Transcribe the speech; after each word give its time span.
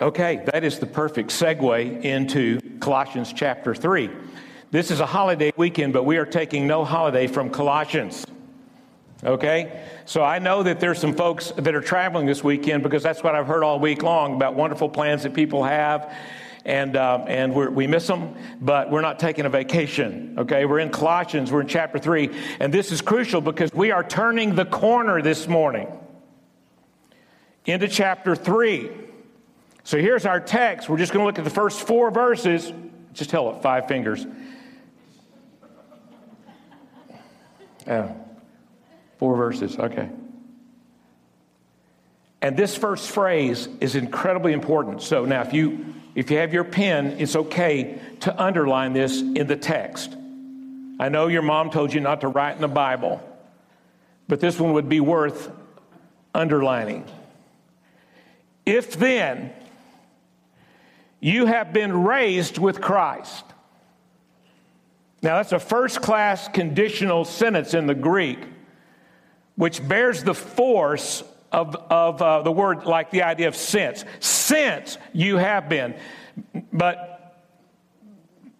Okay, 0.00 0.44
that 0.52 0.62
is 0.62 0.78
the 0.78 0.86
perfect 0.86 1.30
segue 1.30 2.04
into 2.04 2.60
Colossians 2.78 3.32
chapter 3.32 3.74
3. 3.74 4.08
This 4.70 4.92
is 4.92 5.00
a 5.00 5.06
holiday 5.06 5.52
weekend, 5.56 5.92
but 5.92 6.04
we 6.04 6.18
are 6.18 6.24
taking 6.24 6.68
no 6.68 6.84
holiday 6.84 7.26
from 7.26 7.50
Colossians. 7.50 8.24
Okay? 9.24 9.82
So 10.04 10.22
I 10.22 10.38
know 10.38 10.62
that 10.62 10.78
there's 10.78 11.00
some 11.00 11.14
folks 11.14 11.50
that 11.56 11.74
are 11.74 11.80
traveling 11.80 12.26
this 12.26 12.44
weekend 12.44 12.84
because 12.84 13.02
that's 13.02 13.24
what 13.24 13.34
I've 13.34 13.48
heard 13.48 13.64
all 13.64 13.80
week 13.80 14.04
long 14.04 14.34
about 14.36 14.54
wonderful 14.54 14.88
plans 14.88 15.24
that 15.24 15.34
people 15.34 15.64
have. 15.64 16.14
And, 16.64 16.94
uh, 16.96 17.24
and 17.26 17.52
we 17.52 17.88
miss 17.88 18.06
them, 18.06 18.36
but 18.60 18.92
we're 18.92 19.00
not 19.00 19.18
taking 19.18 19.46
a 19.46 19.50
vacation. 19.50 20.36
Okay? 20.38 20.64
We're 20.64 20.78
in 20.78 20.90
Colossians, 20.90 21.50
we're 21.50 21.62
in 21.62 21.66
chapter 21.66 21.98
3. 21.98 22.30
And 22.60 22.72
this 22.72 22.92
is 22.92 23.00
crucial 23.00 23.40
because 23.40 23.72
we 23.74 23.90
are 23.90 24.04
turning 24.04 24.54
the 24.54 24.66
corner 24.66 25.22
this 25.22 25.48
morning 25.48 25.88
into 27.66 27.88
chapter 27.88 28.36
3. 28.36 29.07
So 29.88 29.96
here's 29.98 30.26
our 30.26 30.38
text. 30.38 30.90
We're 30.90 30.98
just 30.98 31.14
going 31.14 31.22
to 31.22 31.26
look 31.26 31.38
at 31.38 31.44
the 31.44 31.50
first 31.50 31.80
four 31.80 32.10
verses. 32.10 32.70
Just 33.14 33.30
tell 33.30 33.56
it 33.56 33.62
five 33.62 33.88
fingers. 33.88 34.26
Yeah. 37.86 38.12
Four 39.16 39.34
verses, 39.36 39.78
okay. 39.78 40.10
And 42.42 42.54
this 42.54 42.76
first 42.76 43.10
phrase 43.10 43.66
is 43.80 43.94
incredibly 43.94 44.52
important. 44.52 45.00
So 45.00 45.24
now 45.24 45.40
if 45.40 45.54
you 45.54 45.94
if 46.14 46.30
you 46.30 46.36
have 46.36 46.52
your 46.52 46.64
pen, 46.64 47.16
it's 47.18 47.34
okay 47.34 47.98
to 48.20 48.42
underline 48.42 48.92
this 48.92 49.22
in 49.22 49.46
the 49.46 49.56
text. 49.56 50.14
I 51.00 51.08
know 51.08 51.28
your 51.28 51.40
mom 51.40 51.70
told 51.70 51.94
you 51.94 52.00
not 52.00 52.20
to 52.20 52.28
write 52.28 52.56
in 52.56 52.60
the 52.60 52.68
Bible, 52.68 53.26
but 54.28 54.38
this 54.38 54.60
one 54.60 54.74
would 54.74 54.90
be 54.90 55.00
worth 55.00 55.50
underlining. 56.34 57.06
If 58.66 58.98
then 58.98 59.54
you 61.20 61.46
have 61.46 61.72
been 61.72 62.04
raised 62.04 62.58
with 62.58 62.80
Christ. 62.80 63.44
Now, 65.22 65.36
that's 65.36 65.52
a 65.52 65.58
first 65.58 66.00
class 66.00 66.48
conditional 66.48 67.24
sentence 67.24 67.74
in 67.74 67.86
the 67.86 67.94
Greek 67.94 68.38
which 69.58 69.86
bears 69.86 70.22
the 70.22 70.34
force 70.34 71.24
of, 71.50 71.74
of 71.74 72.22
uh, 72.22 72.42
the 72.42 72.52
word, 72.52 72.84
like 72.84 73.10
the 73.10 73.24
idea 73.24 73.48
of 73.48 73.56
since. 73.56 74.04
Since 74.20 74.98
you 75.12 75.36
have 75.36 75.68
been. 75.68 75.96
But, 76.72 77.34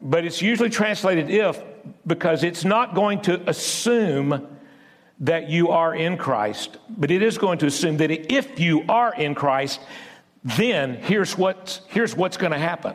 but 0.03 0.25
it's 0.25 0.43
usually 0.43 0.71
translated 0.71 1.31
if 1.31 1.63
because 2.05 2.43
it's 2.43 2.65
not 2.65 2.97
going 2.97 3.21
to 3.23 3.49
assume 3.49 4.49
that 5.21 5.49
you 5.49 5.69
are 5.69 5.95
in 5.95 6.17
Christ, 6.17 6.79
but 6.89 7.13
it 7.13 7.23
is 7.23 7.39
going 7.39 7.59
to 7.59 7.67
assume 7.67 7.99
that 7.99 8.11
if 8.11 8.59
you 8.59 8.85
are 8.89 9.15
in 9.15 9.37
Christ, 9.37 9.79
then 10.45 10.95
here's 10.95 11.37
what's, 11.37 11.81
here's 11.89 12.17
what's 12.17 12.37
going 12.37 12.53
to 12.53 12.59
happen. 12.59 12.95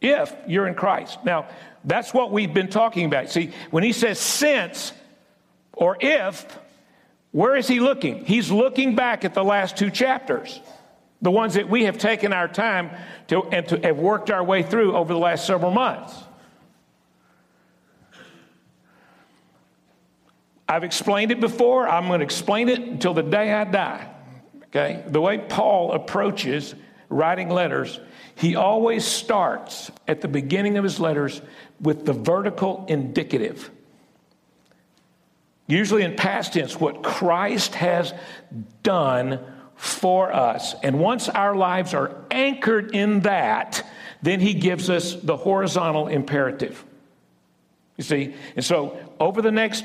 If 0.00 0.34
you're 0.46 0.66
in 0.66 0.74
Christ. 0.74 1.24
Now, 1.24 1.48
that's 1.84 2.12
what 2.12 2.30
we've 2.30 2.52
been 2.52 2.68
talking 2.68 3.06
about. 3.06 3.30
See, 3.30 3.52
when 3.70 3.82
he 3.82 3.92
says 3.92 4.18
since, 4.18 4.92
or 5.72 5.96
if, 6.00 6.46
where 7.32 7.56
is 7.56 7.66
he 7.66 7.80
looking? 7.80 8.24
He's 8.24 8.50
looking 8.50 8.94
back 8.94 9.24
at 9.24 9.34
the 9.34 9.44
last 9.44 9.76
two 9.76 9.90
chapters, 9.90 10.60
the 11.20 11.30
ones 11.30 11.54
that 11.54 11.68
we 11.68 11.84
have 11.84 11.98
taken 11.98 12.32
our 12.32 12.48
time 12.48 12.90
to, 13.28 13.42
and 13.44 13.66
to 13.68 13.80
have 13.80 13.98
worked 13.98 14.30
our 14.30 14.44
way 14.44 14.62
through 14.62 14.94
over 14.94 15.12
the 15.12 15.18
last 15.18 15.46
several 15.46 15.70
months. 15.70 16.14
I've 20.68 20.84
explained 20.84 21.30
it 21.30 21.40
before. 21.40 21.88
I'm 21.88 22.06
going 22.06 22.20
to 22.20 22.24
explain 22.24 22.68
it 22.68 22.80
until 22.80 23.14
the 23.14 23.22
day 23.22 23.52
I 23.52 23.64
die. 23.64 24.13
Okay? 24.74 25.04
The 25.06 25.20
way 25.20 25.38
Paul 25.38 25.92
approaches 25.92 26.74
writing 27.08 27.48
letters, 27.48 28.00
he 28.34 28.56
always 28.56 29.04
starts 29.04 29.90
at 30.08 30.20
the 30.20 30.28
beginning 30.28 30.78
of 30.78 30.84
his 30.84 30.98
letters 30.98 31.40
with 31.80 32.04
the 32.04 32.12
vertical 32.12 32.84
indicative 32.88 33.70
usually 35.66 36.02
in 36.02 36.14
past 36.14 36.52
tense, 36.52 36.78
what 36.78 37.02
Christ 37.02 37.74
has 37.74 38.12
done 38.82 39.40
for 39.76 40.32
us. 40.32 40.74
And 40.82 41.00
once 41.00 41.28
our 41.28 41.54
lives 41.54 41.94
are 41.94 42.24
anchored 42.30 42.94
in 42.94 43.20
that, 43.20 43.86
then 44.22 44.40
he 44.40 44.54
gives 44.54 44.90
us 44.90 45.14
the 45.14 45.36
horizontal 45.36 46.08
imperative. 46.08 46.84
You 47.96 48.04
see? 48.04 48.34
And 48.56 48.64
so 48.64 48.98
over 49.20 49.42
the 49.42 49.52
next 49.52 49.84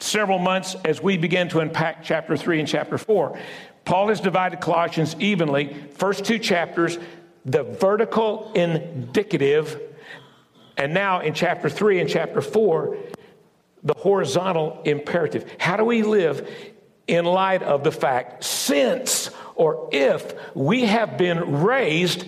several 0.00 0.38
months, 0.38 0.76
as 0.84 1.02
we 1.02 1.16
begin 1.16 1.48
to 1.50 1.60
unpack 1.60 2.02
chapter 2.02 2.36
3 2.36 2.60
and 2.60 2.68
chapter 2.68 2.98
4, 2.98 3.38
Paul 3.84 4.08
has 4.08 4.20
divided 4.20 4.60
Colossians 4.60 5.14
evenly. 5.18 5.74
First 5.94 6.24
two 6.24 6.38
chapters, 6.38 6.98
the 7.44 7.62
vertical 7.62 8.52
indicative. 8.54 9.80
And 10.76 10.94
now 10.94 11.20
in 11.20 11.34
chapter 11.34 11.68
3 11.68 12.00
and 12.00 12.08
chapter 12.10 12.40
4, 12.40 12.96
the 13.82 13.94
horizontal 13.94 14.80
imperative. 14.84 15.50
How 15.58 15.76
do 15.76 15.84
we 15.84 16.02
live 16.02 16.48
in 17.06 17.26
light 17.26 17.62
of 17.62 17.84
the 17.84 17.92
fact 17.92 18.42
since 18.42 19.30
or 19.54 19.90
if 19.92 20.34
we 20.54 20.86
have 20.86 21.18
been 21.18 21.62
raised 21.62 22.24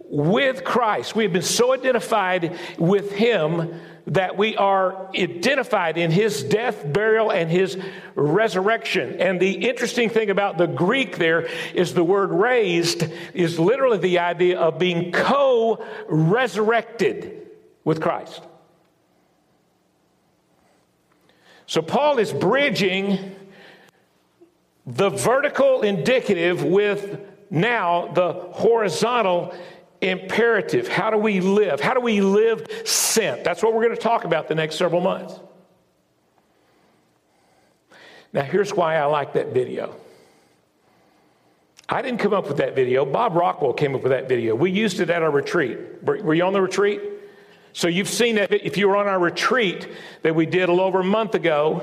with 0.00 0.64
Christ? 0.64 1.14
We 1.14 1.22
have 1.24 1.32
been 1.32 1.42
so 1.42 1.72
identified 1.72 2.58
with 2.78 3.12
Him 3.12 3.80
that 4.06 4.36
we 4.36 4.56
are 4.56 5.10
identified 5.16 5.98
in 5.98 6.10
his 6.10 6.44
death, 6.44 6.92
burial, 6.92 7.32
and 7.32 7.50
his 7.50 7.76
resurrection. 8.14 9.20
And 9.20 9.40
the 9.40 9.68
interesting 9.68 10.10
thing 10.10 10.30
about 10.30 10.58
the 10.58 10.66
Greek 10.66 11.18
there 11.18 11.48
is 11.74 11.92
the 11.92 12.04
word 12.04 12.30
raised 12.30 13.04
is 13.34 13.58
literally 13.58 13.98
the 13.98 14.20
idea 14.20 14.58
of 14.60 14.78
being 14.78 15.10
co 15.10 15.84
resurrected 16.08 17.48
with 17.84 18.00
Christ. 18.00 18.42
So 21.66 21.82
Paul 21.82 22.18
is 22.18 22.32
bridging 22.32 23.34
the 24.86 25.10
vertical 25.10 25.82
indicative 25.82 26.62
with 26.62 27.20
now 27.50 28.12
the 28.12 28.32
horizontal 28.32 29.52
imperative. 30.00 30.88
How 30.88 31.10
do 31.10 31.18
we 31.18 31.40
live? 31.40 31.80
How 31.80 31.94
do 31.94 32.00
we 32.00 32.20
live 32.20 32.66
sent? 32.84 33.44
That's 33.44 33.62
what 33.62 33.74
we're 33.74 33.84
going 33.84 33.96
to 33.96 34.02
talk 34.02 34.24
about 34.24 34.48
the 34.48 34.54
next 34.54 34.76
several 34.76 35.00
months. 35.00 35.38
Now, 38.32 38.42
here's 38.42 38.74
why 38.74 38.96
I 38.96 39.04
like 39.06 39.32
that 39.34 39.54
video. 39.54 39.96
I 41.88 42.02
didn't 42.02 42.18
come 42.18 42.34
up 42.34 42.48
with 42.48 42.56
that 42.56 42.74
video. 42.74 43.04
Bob 43.04 43.34
Rockwell 43.36 43.72
came 43.72 43.94
up 43.94 44.02
with 44.02 44.10
that 44.10 44.28
video. 44.28 44.54
We 44.54 44.70
used 44.70 45.00
it 45.00 45.08
at 45.08 45.22
our 45.22 45.30
retreat. 45.30 46.02
Were, 46.02 46.34
you 46.34 46.44
on 46.44 46.52
the 46.52 46.60
retreat? 46.60 47.00
So 47.72 47.88
you've 47.88 48.08
seen 48.08 48.36
that 48.36 48.52
if 48.52 48.76
you 48.76 48.88
were 48.88 48.96
on 48.96 49.06
our 49.06 49.18
retreat 49.18 49.88
that 50.22 50.34
we 50.34 50.46
did 50.46 50.68
a 50.68 50.72
little 50.72 50.80
over 50.80 51.00
a 51.00 51.04
month 51.04 51.34
ago, 51.34 51.82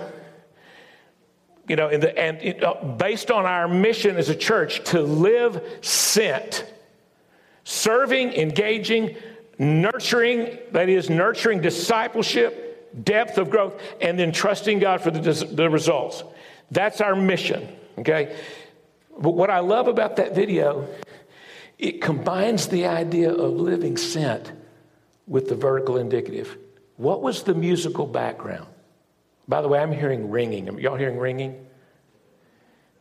you 1.68 1.78
know, 1.78 1.98
the, 1.98 2.18
and 2.18 2.38
it, 2.42 2.64
uh, 2.64 2.74
based 2.74 3.32
on 3.32 3.46
our 3.46 3.68
mission 3.68 4.18
as 4.18 4.28
a 4.28 4.36
church 4.36 4.84
to 4.92 5.02
live 5.02 5.64
sent, 5.82 6.66
serving, 7.64 8.34
engaging, 8.34 9.16
nurturing, 9.58 10.58
that 10.72 10.90
is, 10.90 11.10
nurturing 11.10 11.62
discipleship, 11.62 13.04
depth 13.04 13.38
of 13.38 13.50
growth, 13.50 13.82
and 14.02 14.20
then 14.20 14.32
trusting 14.32 14.80
God 14.80 15.02
for 15.02 15.12
the, 15.12 15.20
the 15.52 15.70
results. 15.70 16.24
That's 16.72 17.02
our 17.02 17.16
mission, 17.16 17.68
okay? 18.00 18.36
But 19.18 19.32
what 19.32 19.50
I 19.50 19.60
love 19.60 19.88
about 19.88 20.16
that 20.18 20.36
video, 20.36 20.88
it 21.78 22.02
combines 22.02 22.68
the 22.68 22.88
idea 22.88 23.32
of 23.34 23.54
living 23.54 23.98
sent 23.98 24.52
with 25.28 25.50
the 25.50 25.56
vertical 25.56 25.98
indicative. 25.98 26.58
What 26.98 27.22
was 27.22 27.44
the 27.44 27.54
musical 27.54 28.06
background? 28.06 28.68
By 29.48 29.62
the 29.62 29.68
way, 29.68 29.80
I'm 29.80 29.92
hearing 29.92 30.30
ringing. 30.30 30.70
Are 30.70 30.80
y'all 30.80 30.96
hearing 30.96 31.18
ringing? 31.18 31.66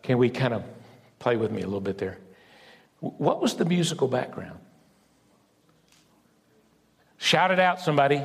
Can 0.03 0.19
we 0.19 0.28
kind 0.31 0.55
of 0.55 0.65
play 1.19 1.37
with 1.37 1.53
me 1.53 1.62
a 1.62 1.67
little 1.67 1.81
bit 1.81 1.99
there? 1.99 2.19
What 3.01 3.41
was 3.41 3.54
the 3.54 3.65
musical 3.65 4.09
background? 4.09 4.59
Shout 7.22 7.53
it 7.53 7.60
out, 7.60 7.80
somebody. 7.80 8.21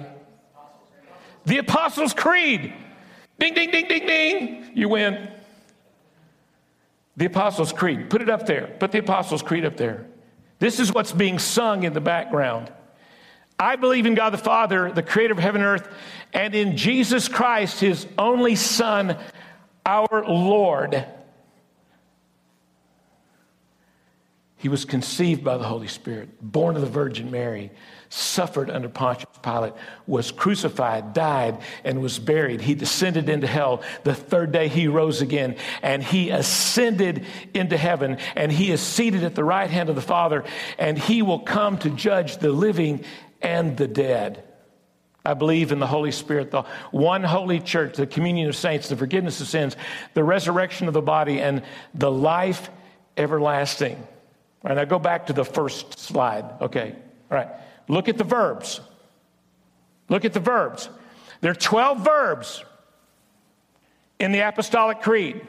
The 1.45 1.59
Apostles' 1.59 2.15
Creed. 2.15 2.73
Ding, 3.37 3.53
ding, 3.53 3.69
ding, 3.69 3.87
ding, 3.87 4.07
ding. 4.07 4.71
You 4.73 4.89
win. 4.89 5.29
The 7.15 7.25
Apostles' 7.25 7.71
Creed. 7.71 8.09
Put 8.09 8.23
it 8.23 8.29
up 8.29 8.47
there. 8.47 8.75
Put 8.79 8.91
the 8.91 8.97
Apostles' 8.97 9.43
Creed 9.43 9.65
up 9.65 9.77
there. 9.77 10.07
This 10.57 10.79
is 10.79 10.91
what's 10.91 11.11
being 11.11 11.37
sung 11.37 11.83
in 11.83 11.93
the 11.93 12.01
background. 12.01 12.71
I 13.59 13.75
believe 13.75 14.07
in 14.07 14.15
God 14.15 14.31
the 14.31 14.39
Father, 14.39 14.91
the 14.91 15.03
creator 15.03 15.33
of 15.33 15.39
heaven 15.39 15.61
and 15.61 15.79
earth, 15.79 15.87
and 16.33 16.55
in 16.55 16.75
Jesus 16.75 17.27
Christ, 17.27 17.79
his 17.79 18.07
only 18.17 18.55
Son, 18.55 19.15
our 19.85 20.25
Lord. 20.27 21.05
He 24.57 24.69
was 24.69 24.85
conceived 24.85 25.43
by 25.43 25.57
the 25.57 25.65
Holy 25.65 25.87
Spirit, 25.87 26.29
born 26.41 26.75
of 26.75 26.81
the 26.81 26.89
Virgin 26.89 27.29
Mary, 27.29 27.69
suffered 28.09 28.69
under 28.69 28.89
Pontius 28.89 29.29
Pilate, 29.41 29.73
was 30.05 30.31
crucified, 30.31 31.13
died, 31.13 31.59
and 31.83 32.01
was 32.01 32.19
buried. 32.19 32.61
He 32.61 32.75
descended 32.75 33.29
into 33.29 33.47
hell. 33.47 33.81
The 34.03 34.13
third 34.13 34.51
day 34.51 34.67
he 34.67 34.87
rose 34.87 35.21
again, 35.21 35.55
and 35.81 36.03
he 36.03 36.29
ascended 36.29 37.25
into 37.53 37.77
heaven, 37.77 38.17
and 38.35 38.51
he 38.51 38.71
is 38.71 38.81
seated 38.81 39.23
at 39.23 39.35
the 39.35 39.43
right 39.43 39.69
hand 39.69 39.89
of 39.89 39.95
the 39.95 40.01
Father, 40.01 40.43
and 40.77 40.97
he 40.97 41.21
will 41.21 41.39
come 41.39 41.77
to 41.79 41.89
judge 41.89 42.37
the 42.37 42.51
living 42.51 43.03
and 43.41 43.77
the 43.77 43.87
dead. 43.87 44.43
I 45.25 45.33
believe 45.33 45.73
in 45.73 45.79
the 45.79 45.87
Holy 45.87 46.13
Spirit, 46.13 46.51
the 46.51 46.63
one 46.91 47.21
holy 47.21 47.59
church, 47.59 47.97
the 47.97 48.07
communion 48.07 48.47
of 48.47 48.55
saints, 48.55 48.87
the 48.87 48.95
forgiveness 48.95 49.41
of 49.41 49.47
sins, 49.47 49.75
the 50.13 50.23
resurrection 50.23 50.87
of 50.87 50.93
the 50.93 51.01
body, 51.01 51.41
and 51.41 51.63
the 51.93 52.09
life 52.09 52.69
everlasting. 53.17 54.01
Right, 54.63 54.77
I 54.77 54.85
go 54.85 54.99
back 54.99 55.27
to 55.27 55.33
the 55.33 55.43
first 55.43 55.99
slide. 55.99 56.45
Okay, 56.61 56.95
all 57.29 57.37
right. 57.37 57.49
Look 57.87 58.09
at 58.09 58.17
the 58.17 58.23
verbs. 58.23 58.81
Look 60.09 60.25
at 60.25 60.33
the 60.33 60.39
verbs. 60.39 60.89
There 61.41 61.51
are 61.51 61.55
12 61.55 61.99
verbs 61.99 62.63
in 64.19 64.31
the 64.31 64.39
Apostolic 64.39 65.01
Creed 65.01 65.45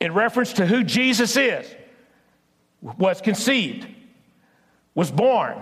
in 0.00 0.12
reference 0.14 0.54
to 0.54 0.66
who 0.66 0.82
Jesus 0.82 1.36
is 1.36 1.66
was 2.82 3.20
conceived, 3.20 3.86
was 4.94 5.10
born, 5.10 5.56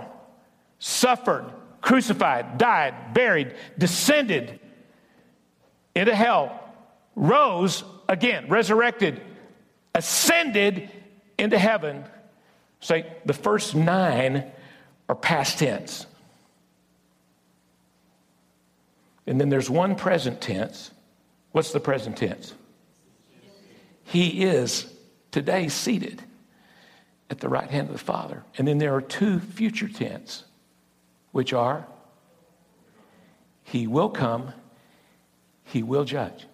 suffered, 0.79 1.45
crucified, 1.83 2.57
died, 2.57 3.13
buried, 3.13 3.55
descended 3.77 4.59
into 5.95 6.15
hell, 6.15 6.59
rose 7.15 7.85
again, 8.09 8.49
resurrected, 8.49 9.21
ascended 9.95 10.91
into 11.39 11.59
heaven. 11.59 12.05
Say 12.81 13.07
the 13.25 13.35
first 13.35 13.75
nine 13.75 14.45
are 15.09 15.15
past 15.15 15.59
tense. 15.59 16.07
And 19.27 19.41
then 19.41 19.49
there's 19.49 19.71
one 19.71 19.95
present 19.97 20.41
tense. 20.41 20.91
What's 21.53 21.73
the 21.73 21.81
present 21.81 22.17
tense? 22.17 22.55
He 24.05 24.45
is 24.45 24.93
today 25.31 25.69
seated 25.69 26.23
at 27.29 27.39
the 27.39 27.49
right 27.49 27.71
hand 27.71 27.89
of 27.89 27.93
the 27.93 28.05
Father. 28.05 28.43
And 28.59 28.67
then 28.67 28.79
there 28.79 28.95
are 28.95 29.01
two 29.01 29.39
future 29.39 29.89
tense 29.89 30.45
which 31.33 31.53
are 31.53 31.87
He 33.63 33.87
will 33.87 34.09
come, 34.09 34.53
He 35.65 35.83
will 35.83 36.05
judge. 36.05 36.47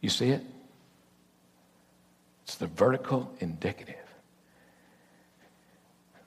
You 0.00 0.10
see 0.10 0.28
it? 0.30 0.44
It's 2.48 2.56
the 2.56 2.66
vertical 2.66 3.30
indicative. 3.40 3.94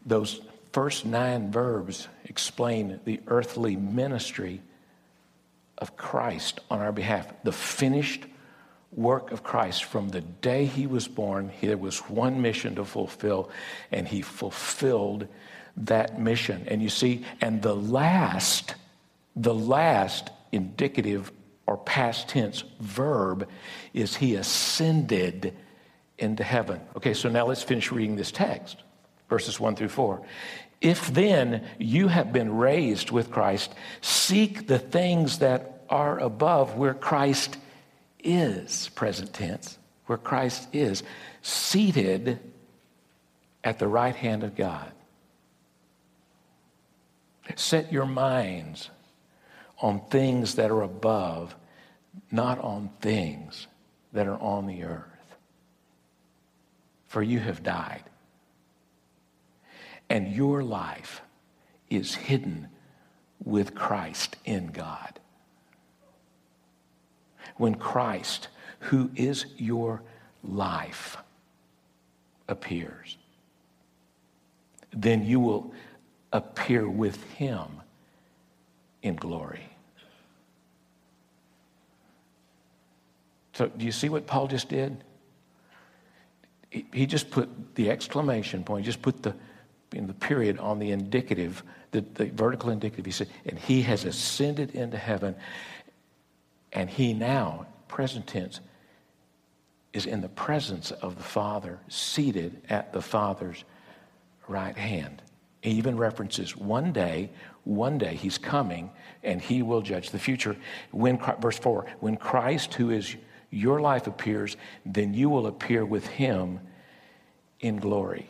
Those 0.06 0.40
first 0.72 1.04
nine 1.04 1.52
verbs 1.52 2.08
explain 2.26 3.00
the 3.06 3.20
earthly 3.26 3.76
ministry 3.76 4.62
of 5.80 5.98
Christ 5.98 6.60
on 6.70 6.80
our 6.80 6.92
behalf, 6.92 7.34
the 7.44 7.52
finished 7.52 8.28
work 8.92 9.32
of 9.32 9.42
Christ 9.42 9.86
from 9.86 10.10
the 10.10 10.22
day 10.22 10.66
he 10.66 10.86
was 10.86 11.08
born. 11.08 11.52
There 11.60 11.76
was 11.76 11.98
one 12.08 12.40
mission 12.40 12.76
to 12.76 12.86
fulfill, 12.86 13.50
and 13.92 14.08
he 14.08 14.22
fulfilled 14.22 15.28
that 15.76 16.20
mission. 16.20 16.66
And 16.68 16.84
you 16.84 16.90
see, 16.90 17.26
and 17.42 17.64
the 17.64 17.76
last, 17.76 18.76
the 19.36 19.56
last 19.56 20.30
indicative 20.52 21.32
or 21.66 21.78
past 21.78 22.30
tense 22.30 22.64
verb 22.80 23.50
is 23.92 24.18
he 24.18 24.36
ascended 24.36 25.56
into 26.22 26.44
heaven. 26.44 26.80
Okay, 26.96 27.14
so 27.14 27.30
now 27.30 27.46
let's 27.46 27.64
finish 27.64 27.92
reading 27.92 28.16
this 28.16 28.32
text, 28.32 28.78
verses 29.30 29.60
1 29.60 29.76
through 29.76 29.90
4. 29.90 30.22
If 30.82 31.14
then 31.14 31.64
you 31.78 32.08
have 32.08 32.34
been 32.34 32.56
raised 32.56 33.12
with 33.12 33.32
Christ, 33.32 33.74
seek 34.02 34.68
the 34.68 34.80
things 34.80 35.40
that 35.40 35.84
are 35.90 36.20
above 36.20 36.76
where 36.76 36.94
Christ 36.94 37.58
is, 38.24 38.90
present 38.90 39.34
tense, 39.34 39.78
where 40.06 40.18
Christ 40.18 40.68
is, 40.74 41.04
seated 41.42 42.40
at 43.64 43.80
the 43.80 43.88
right 43.88 44.16
hand 44.16 44.44
of 44.44 44.56
God. 44.56 44.92
Set 47.56 47.92
your 47.92 48.06
minds 48.06 48.90
on 49.82 50.02
things 50.10 50.56
that 50.56 50.72
are 50.72 50.82
above, 50.82 51.56
not 52.32 52.60
on 52.60 52.90
things 53.02 53.68
that 54.14 54.28
are 54.28 54.40
on 54.40 54.68
the 54.68 54.84
earth. 54.84 55.11
For 57.12 57.22
you 57.22 57.40
have 57.40 57.62
died, 57.62 58.04
and 60.10 60.32
your 60.32 60.64
life 60.64 61.22
is 61.90 62.16
hidden 62.16 62.70
with 63.44 63.76
Christ 63.76 64.38
in 64.46 64.68
God 64.68 65.20
when 67.58 67.76
Christ, 67.76 68.48
who 68.80 69.12
is 69.14 69.46
your 69.58 70.04
life, 70.42 71.18
appears. 72.48 73.18
Then 74.94 75.26
you 75.26 75.42
will 75.42 75.74
appear 76.32 76.88
with 76.88 77.22
him 77.34 77.82
in 79.04 79.18
glory. 79.18 79.68
So, 83.52 83.68
do 83.68 83.86
you 83.86 83.92
see 83.92 84.08
what 84.08 84.28
Paul 84.28 84.48
just 84.48 84.70
did? 84.70 85.04
He 86.72 87.06
just 87.06 87.30
put 87.30 87.76
the 87.76 87.92
exclamation 87.92 88.64
point, 88.64 88.86
he 88.86 88.86
just 88.86 89.02
put 89.02 89.22
the, 89.22 89.36
in 89.94 90.08
the 90.08 90.14
period 90.14 90.58
on 90.58 90.80
the 90.80 90.92
indicative, 90.92 91.64
the, 91.92 92.02
the 92.14 92.26
vertical 92.26 92.70
indicative. 92.70 93.06
He 93.06 93.12
said, 93.12 93.28
and 93.46 93.60
he 93.60 93.82
has 93.84 94.06
ascended 94.06 94.72
into 94.72 94.98
heaven 94.98 95.36
and 96.74 96.90
he 96.90 97.14
now, 97.14 97.68
present 97.88 98.28
tense, 98.28 98.60
is 99.94 100.06
in 100.06 100.22
the 100.22 100.30
presence 100.30 100.92
of 100.92 101.18
the 101.18 101.24
Father, 101.24 101.80
seated 101.90 102.62
at 102.70 102.94
the 102.94 103.02
Father's 103.02 103.64
right 104.48 104.78
hand. 104.78 105.22
He 105.62 105.72
even 105.72 105.98
references 105.98 106.56
one 106.56 106.92
day, 106.94 107.30
one 107.66 107.98
day 107.98 108.16
he's 108.16 108.38
coming 108.38 108.90
and 109.22 109.42
he 109.42 109.62
will 109.62 109.82
judge 109.82 110.10
the 110.10 110.20
future. 110.20 110.56
When, 110.92 111.20
verse 111.40 111.60
4, 111.60 111.86
when 112.00 112.16
Christ, 112.16 112.74
who 112.74 112.90
is 112.90 113.16
your 113.52 113.80
life, 113.80 114.08
appears, 114.08 114.58
then 114.86 115.14
you 115.14 115.30
will 115.30 115.46
appear 115.46 115.86
with 115.86 116.08
him 116.08 116.60
in 117.60 117.78
glory. 117.78 118.28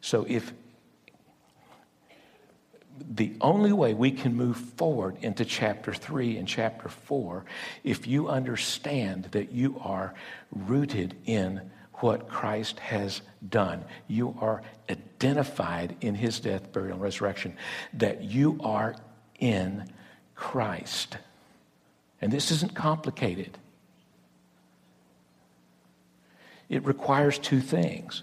So 0.00 0.24
if 0.28 0.52
the 3.10 3.34
only 3.40 3.72
way 3.72 3.92
we 3.94 4.12
can 4.12 4.34
move 4.34 4.56
forward 4.56 5.16
into 5.20 5.44
chapter 5.44 5.92
3 5.92 6.36
and 6.36 6.46
chapter 6.46 6.88
4 6.88 7.44
if 7.82 8.06
you 8.06 8.28
understand 8.28 9.24
that 9.32 9.50
you 9.50 9.80
are 9.82 10.14
rooted 10.52 11.16
in 11.24 11.70
what 11.94 12.28
Christ 12.28 12.78
has 12.80 13.22
done. 13.48 13.84
You 14.08 14.36
are 14.40 14.62
identified 14.90 15.96
in 16.00 16.14
his 16.14 16.40
death, 16.40 16.72
burial, 16.72 16.94
and 16.94 17.02
resurrection, 17.02 17.56
that 17.94 18.22
you 18.22 18.58
are 18.62 18.96
in 19.38 19.90
Christ. 20.34 21.16
And 22.24 22.32
this 22.32 22.50
isn't 22.50 22.74
complicated. 22.74 23.58
It 26.70 26.82
requires 26.86 27.38
two 27.38 27.60
things 27.60 28.22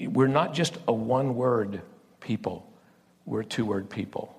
we're 0.00 0.28
not 0.28 0.54
just 0.54 0.78
a 0.88 0.94
one 0.94 1.34
word 1.34 1.82
people, 2.20 2.66
we're 3.26 3.40
a 3.40 3.44
two 3.44 3.66
word 3.66 3.90
people. 3.90 4.34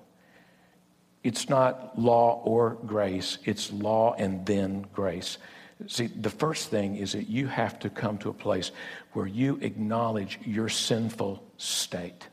It's 1.22 1.48
not 1.48 1.96
law 1.96 2.42
or 2.44 2.78
grace, 2.84 3.38
it's 3.44 3.72
law 3.72 4.14
and 4.18 4.44
then 4.44 4.86
grace. 4.92 5.38
See, 5.86 6.08
the 6.08 6.30
first 6.30 6.68
thing 6.68 6.96
is 6.96 7.12
that 7.12 7.28
you 7.28 7.46
have 7.46 7.78
to 7.78 7.90
come 7.90 8.18
to 8.18 8.28
a 8.28 8.34
place 8.34 8.72
where 9.12 9.28
you 9.28 9.60
acknowledge 9.60 10.40
your 10.44 10.68
sinful 10.68 11.44
state, 11.58 12.26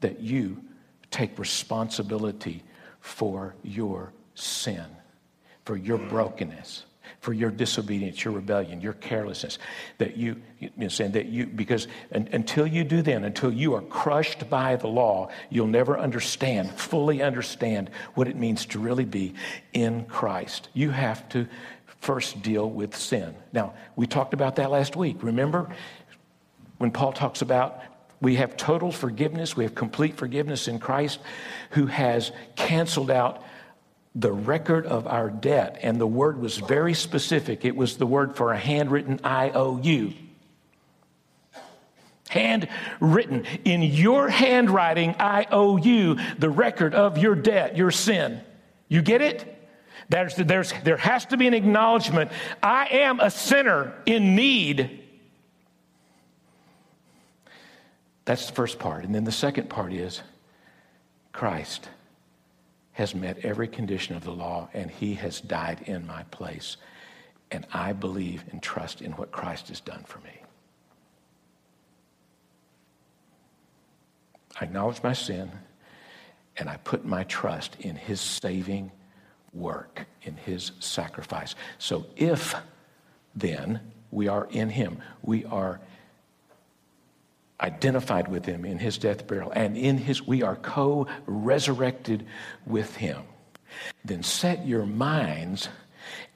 that 0.00 0.20
you 0.20 0.62
take 1.14 1.38
responsibility 1.38 2.62
for 3.00 3.54
your 3.62 4.12
sin, 4.34 4.86
for 5.64 5.76
your 5.76 5.98
mm. 5.98 6.08
brokenness 6.08 6.84
for 7.20 7.32
your 7.32 7.50
disobedience, 7.50 8.22
your 8.22 8.34
rebellion, 8.34 8.82
your 8.82 8.92
carelessness. 8.92 9.58
That 9.96 10.16
you, 10.16 10.36
you 10.58 10.70
know, 10.76 10.88
saying 10.88 11.12
that 11.12 11.26
you, 11.26 11.46
because 11.46 11.88
until 12.10 12.66
you 12.66 12.84
do 12.84 13.00
then, 13.00 13.24
until 13.24 13.50
you 13.50 13.74
are 13.74 13.80
crushed 13.80 14.50
by 14.50 14.76
the 14.76 14.88
law, 14.88 15.30
you'll 15.48 15.66
never 15.66 15.98
understand, 15.98 16.70
fully 16.72 17.22
understand 17.22 17.90
what 18.14 18.28
it 18.28 18.36
means 18.36 18.66
to 18.66 18.78
really 18.78 19.06
be 19.06 19.34
in 19.72 20.04
Christ. 20.04 20.68
You 20.74 20.90
have 20.90 21.26
to 21.30 21.48
first 22.00 22.42
deal 22.42 22.68
with 22.68 22.94
sin. 22.94 23.34
Now, 23.54 23.72
we 23.96 24.06
talked 24.06 24.34
about 24.34 24.56
that 24.56 24.70
last 24.70 24.94
week. 24.94 25.22
Remember 25.22 25.74
when 26.76 26.90
Paul 26.90 27.14
talks 27.14 27.40
about 27.40 27.80
We 28.20 28.36
have 28.36 28.56
total 28.56 28.92
forgiveness. 28.92 29.56
We 29.56 29.64
have 29.64 29.74
complete 29.74 30.16
forgiveness 30.16 30.68
in 30.68 30.78
Christ 30.78 31.20
who 31.70 31.86
has 31.86 32.32
canceled 32.56 33.10
out 33.10 33.42
the 34.14 34.32
record 34.32 34.86
of 34.86 35.06
our 35.06 35.28
debt. 35.28 35.78
And 35.82 36.00
the 36.00 36.06
word 36.06 36.40
was 36.40 36.58
very 36.58 36.94
specific. 36.94 37.64
It 37.64 37.74
was 37.74 37.96
the 37.96 38.06
word 38.06 38.36
for 38.36 38.52
a 38.52 38.58
handwritten 38.58 39.20
IOU. 39.24 40.12
Handwritten. 42.28 43.44
In 43.64 43.82
your 43.82 44.28
handwriting, 44.28 45.14
I 45.18 45.46
owe 45.50 45.76
you 45.76 46.16
the 46.38 46.50
record 46.50 46.94
of 46.94 47.18
your 47.18 47.34
debt, 47.34 47.76
your 47.76 47.90
sin. 47.90 48.40
You 48.88 49.02
get 49.02 49.20
it? 49.20 49.50
There's, 50.08 50.36
there's, 50.36 50.72
there 50.84 50.96
has 50.96 51.26
to 51.26 51.36
be 51.36 51.46
an 51.46 51.54
acknowledgement. 51.54 52.30
I 52.62 52.86
am 52.86 53.20
a 53.20 53.30
sinner 53.30 53.94
in 54.06 54.36
need. 54.36 55.03
That's 58.24 58.46
the 58.46 58.52
first 58.54 58.78
part. 58.78 59.04
And 59.04 59.14
then 59.14 59.24
the 59.24 59.32
second 59.32 59.68
part 59.68 59.92
is 59.92 60.22
Christ 61.32 61.88
has 62.92 63.14
met 63.14 63.38
every 63.38 63.68
condition 63.68 64.16
of 64.16 64.24
the 64.24 64.30
law 64.30 64.68
and 64.72 64.90
he 64.90 65.14
has 65.14 65.40
died 65.40 65.82
in 65.86 66.06
my 66.06 66.22
place. 66.24 66.76
And 67.50 67.66
I 67.72 67.92
believe 67.92 68.44
and 68.50 68.62
trust 68.62 69.02
in 69.02 69.12
what 69.12 69.30
Christ 69.30 69.68
has 69.68 69.80
done 69.80 70.04
for 70.06 70.20
me. 70.20 70.40
I 74.60 74.64
acknowledge 74.64 75.02
my 75.02 75.12
sin 75.12 75.50
and 76.56 76.68
I 76.68 76.76
put 76.78 77.04
my 77.04 77.24
trust 77.24 77.76
in 77.80 77.96
his 77.96 78.20
saving 78.20 78.92
work, 79.52 80.06
in 80.22 80.36
his 80.36 80.72
sacrifice. 80.78 81.54
So 81.78 82.06
if 82.16 82.54
then 83.34 83.80
we 84.10 84.28
are 84.28 84.46
in 84.50 84.70
him, 84.70 85.02
we 85.22 85.44
are 85.46 85.80
identified 87.60 88.28
with 88.28 88.44
him 88.44 88.64
in 88.64 88.78
his 88.78 88.98
death, 88.98 89.26
burial, 89.26 89.52
and 89.52 89.76
in 89.76 89.98
his, 89.98 90.26
we 90.26 90.42
are 90.42 90.56
co 90.56 91.06
resurrected 91.26 92.26
with 92.66 92.96
him. 92.96 93.22
Then 94.04 94.22
set 94.22 94.66
your 94.66 94.86
minds 94.86 95.68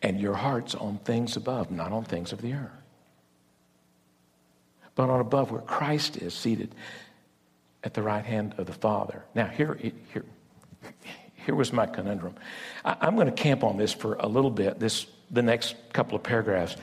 and 0.03 0.21
your 0.21 0.35
hearts 0.35 0.75
on 0.75 0.99
things 0.99 1.37
above, 1.37 1.71
not 1.71 1.93
on 1.93 2.05
things 2.05 2.33
of 2.33 2.41
the 2.41 2.55
earth, 2.55 2.71
but 4.95 5.11
on 5.11 5.21
above 5.21 5.51
where 5.51 5.61
Christ 5.61 6.17
is 6.17 6.35
seated 6.35 6.75
at 7.85 7.95
the 7.95 8.03
right 8.03 8.25
hand 8.25 8.55
of 8.59 8.67
the 8.67 8.73
Father. 8.73 9.25
Now, 9.35 9.47
here, 9.47 9.79
here, 10.13 10.25
here 11.35 11.55
was 11.55 11.73
my 11.73 11.87
conundrum. 11.87 12.35
I, 12.85 13.07
am 13.07 13.15
going 13.15 13.27
to 13.27 13.33
camp 13.33 13.65
on 13.65 13.77
this 13.77 13.93
for 13.93 14.15
a 14.15 14.27
little 14.27 14.51
bit, 14.51 14.79
this, 14.79 15.07
the 15.31 15.43
next 15.43 15.77
couple 15.93 16.17
of 16.17 16.23
paragraphs. 16.23 16.77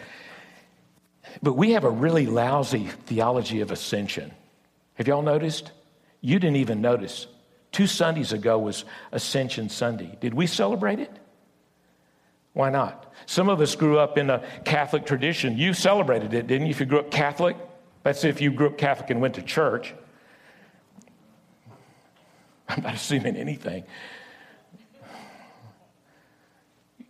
But 1.41 1.53
we 1.53 1.71
have 1.71 1.83
a 1.83 1.89
really 1.89 2.25
lousy 2.25 2.87
theology 3.05 3.61
of 3.61 3.71
ascension. 3.71 4.31
Have 4.95 5.07
y'all 5.07 5.21
noticed? 5.21 5.71
You 6.21 6.39
didn't 6.39 6.57
even 6.57 6.81
notice. 6.81 7.27
Two 7.71 7.87
Sundays 7.87 8.31
ago 8.31 8.57
was 8.57 8.85
Ascension 9.11 9.69
Sunday. 9.69 10.17
Did 10.21 10.33
we 10.33 10.47
celebrate 10.47 10.99
it? 10.99 11.11
Why 12.53 12.69
not? 12.69 13.13
Some 13.25 13.49
of 13.49 13.59
us 13.59 13.75
grew 13.75 13.99
up 13.99 14.17
in 14.17 14.29
a 14.29 14.41
Catholic 14.63 15.05
tradition. 15.05 15.57
You 15.57 15.73
celebrated 15.73 16.33
it, 16.33 16.47
didn't 16.47 16.67
you? 16.67 16.71
If 16.71 16.79
you 16.79 16.85
grew 16.85 16.99
up 16.99 17.11
Catholic, 17.11 17.57
that's 18.03 18.23
if 18.23 18.39
you 18.39 18.51
grew 18.51 18.67
up 18.67 18.77
Catholic 18.77 19.09
and 19.09 19.19
went 19.19 19.33
to 19.35 19.41
church. 19.41 19.93
I'm 22.69 22.81
not 22.81 22.95
assuming 22.95 23.35
anything. 23.35 23.83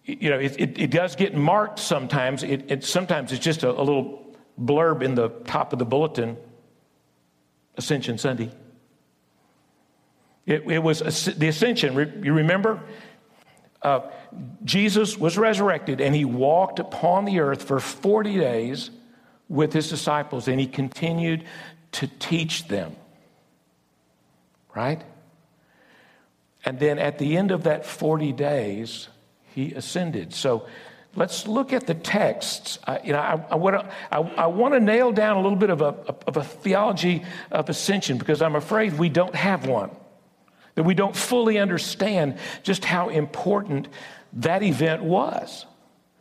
You 0.06 0.30
know, 0.30 0.40
it, 0.40 0.56
it, 0.60 0.80
it 0.80 0.92
does 0.92 1.16
get 1.16 1.36
marked 1.36 1.80
sometimes. 1.80 2.44
It, 2.44 2.70
it 2.70 2.84
sometimes 2.84 3.32
it's 3.32 3.44
just 3.44 3.64
a, 3.64 3.72
a 3.72 3.82
little 3.82 4.36
blurb 4.62 5.02
in 5.02 5.16
the 5.16 5.30
top 5.30 5.74
of 5.74 5.80
the 5.80 5.86
bulletin 5.86 6.38
Ascension 7.78 8.18
Sunday. 8.18 8.52
It, 10.46 10.70
it 10.70 10.80
was 10.80 11.00
the 11.26 11.48
ascension. 11.48 12.22
You 12.24 12.34
remember? 12.34 12.82
Uh, 13.82 14.12
Jesus 14.64 15.18
was 15.18 15.38
resurrected 15.38 16.02
and 16.02 16.16
he 16.16 16.26
walked 16.26 16.80
upon 16.80 17.26
the 17.26 17.40
earth 17.40 17.64
for 17.64 17.80
40 17.80 18.40
days 18.40 18.92
with 19.48 19.74
his 19.74 19.90
disciples 19.90 20.48
and 20.48 20.60
he 20.60 20.68
continued 20.68 21.44
to 21.94 22.08
teach 22.20 22.68
them. 22.68 22.96
Right? 24.76 25.04
And 26.64 26.80
then 26.80 27.00
at 27.00 27.20
the 27.20 27.38
end 27.38 27.52
of 27.52 27.64
that 27.64 27.86
40 27.86 28.34
days, 28.34 29.08
he 29.56 29.74
ascended. 29.74 30.34
So 30.34 30.68
let's 31.16 31.48
look 31.48 31.72
at 31.72 31.88
the 31.88 31.94
texts. 31.94 32.78
Uh, 32.86 33.00
you 33.04 33.14
know, 33.14 33.20
I, 33.20 33.42
I 33.52 33.56
want 33.56 33.80
to 33.80 33.96
I, 34.12 34.20
I 34.20 34.80
nail 34.80 35.14
down 35.14 35.38
a 35.38 35.42
little 35.42 35.58
bit 35.58 35.70
of 35.70 35.82
a, 35.82 35.96
of 36.28 36.36
a 36.36 36.44
theology 36.44 37.24
of 37.52 37.70
ascension 37.70 38.18
because 38.18 38.42
I'm 38.42 38.56
afraid 38.56 39.00
we 39.00 39.08
don't 39.08 39.34
have 39.34 39.66
one, 39.66 39.92
that 40.76 40.84
we 40.84 40.94
don't 40.94 41.16
fully 41.16 41.58
understand 41.58 42.38
just 42.64 42.84
how 42.84 43.08
important 43.08 43.88
that 44.34 44.62
event 44.62 45.04
was. 45.04 45.66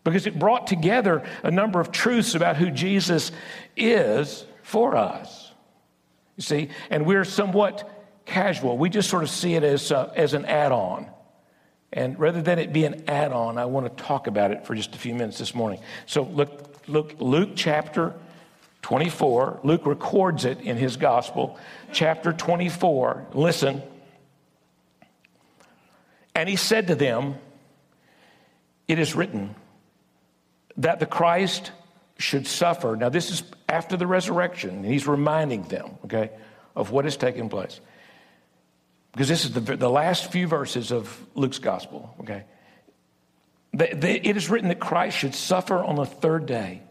Because 0.04 0.26
it 0.26 0.38
brought 0.38 0.66
together 0.66 1.24
a 1.42 1.50
number 1.50 1.80
of 1.80 1.90
truths 1.90 2.34
about 2.34 2.56
who 2.56 2.70
Jesus 2.70 3.32
is 3.76 4.44
for 4.62 4.96
us. 4.96 5.50
You 6.36 6.42
see, 6.42 6.68
and 6.90 7.04
we're 7.04 7.24
somewhat 7.24 7.90
casual. 8.26 8.76
We 8.78 8.90
just 8.90 9.08
sort 9.10 9.22
of 9.22 9.30
see 9.30 9.54
it 9.54 9.64
as, 9.64 9.90
uh, 9.90 10.12
as 10.14 10.34
an 10.34 10.44
add 10.44 10.72
on. 10.72 11.10
And 11.94 12.18
rather 12.18 12.42
than 12.42 12.58
it 12.58 12.72
be 12.72 12.84
an 12.84 13.04
add 13.06 13.32
on, 13.32 13.56
I 13.56 13.66
want 13.66 13.86
to 13.86 14.04
talk 14.04 14.26
about 14.26 14.50
it 14.50 14.66
for 14.66 14.74
just 14.74 14.96
a 14.96 14.98
few 14.98 15.14
minutes 15.14 15.38
this 15.38 15.54
morning. 15.54 15.78
So 16.06 16.24
look, 16.24 16.76
look, 16.88 17.14
Luke 17.20 17.50
chapter 17.54 18.12
24. 18.82 19.60
Luke 19.62 19.86
records 19.86 20.44
it 20.44 20.60
in 20.60 20.76
his 20.76 20.96
gospel. 20.96 21.56
Chapter 21.92 22.32
24. 22.32 23.28
Listen. 23.32 23.80
And 26.34 26.48
he 26.48 26.56
said 26.56 26.88
to 26.88 26.96
them, 26.96 27.36
It 28.88 28.98
is 28.98 29.14
written 29.14 29.54
that 30.76 30.98
the 30.98 31.06
Christ 31.06 31.70
should 32.18 32.48
suffer. 32.48 32.96
Now, 32.96 33.08
this 33.08 33.30
is 33.30 33.44
after 33.68 33.96
the 33.96 34.08
resurrection, 34.08 34.70
and 34.70 34.84
he's 34.84 35.06
reminding 35.06 35.62
them, 35.62 35.92
okay, 36.06 36.30
of 36.74 36.90
what 36.90 37.04
has 37.04 37.16
taken 37.16 37.48
place 37.48 37.80
because 39.14 39.28
this 39.28 39.44
is 39.44 39.52
the, 39.52 39.60
the 39.60 39.88
last 39.88 40.32
few 40.32 40.48
verses 40.48 40.90
of 40.90 41.24
Luke's 41.36 41.60
gospel, 41.60 42.12
okay? 42.20 42.42
The, 43.72 43.94
the, 43.94 44.28
it 44.28 44.36
is 44.36 44.50
written 44.50 44.70
that 44.70 44.80
Christ 44.80 45.16
should 45.16 45.36
suffer 45.36 45.76
on 45.76 45.94
the 45.94 46.04
third 46.04 46.46
day 46.46 46.82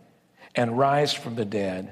and 0.55 0.77
rise 0.77 1.13
from 1.13 1.35
the 1.35 1.43
dead, 1.43 1.91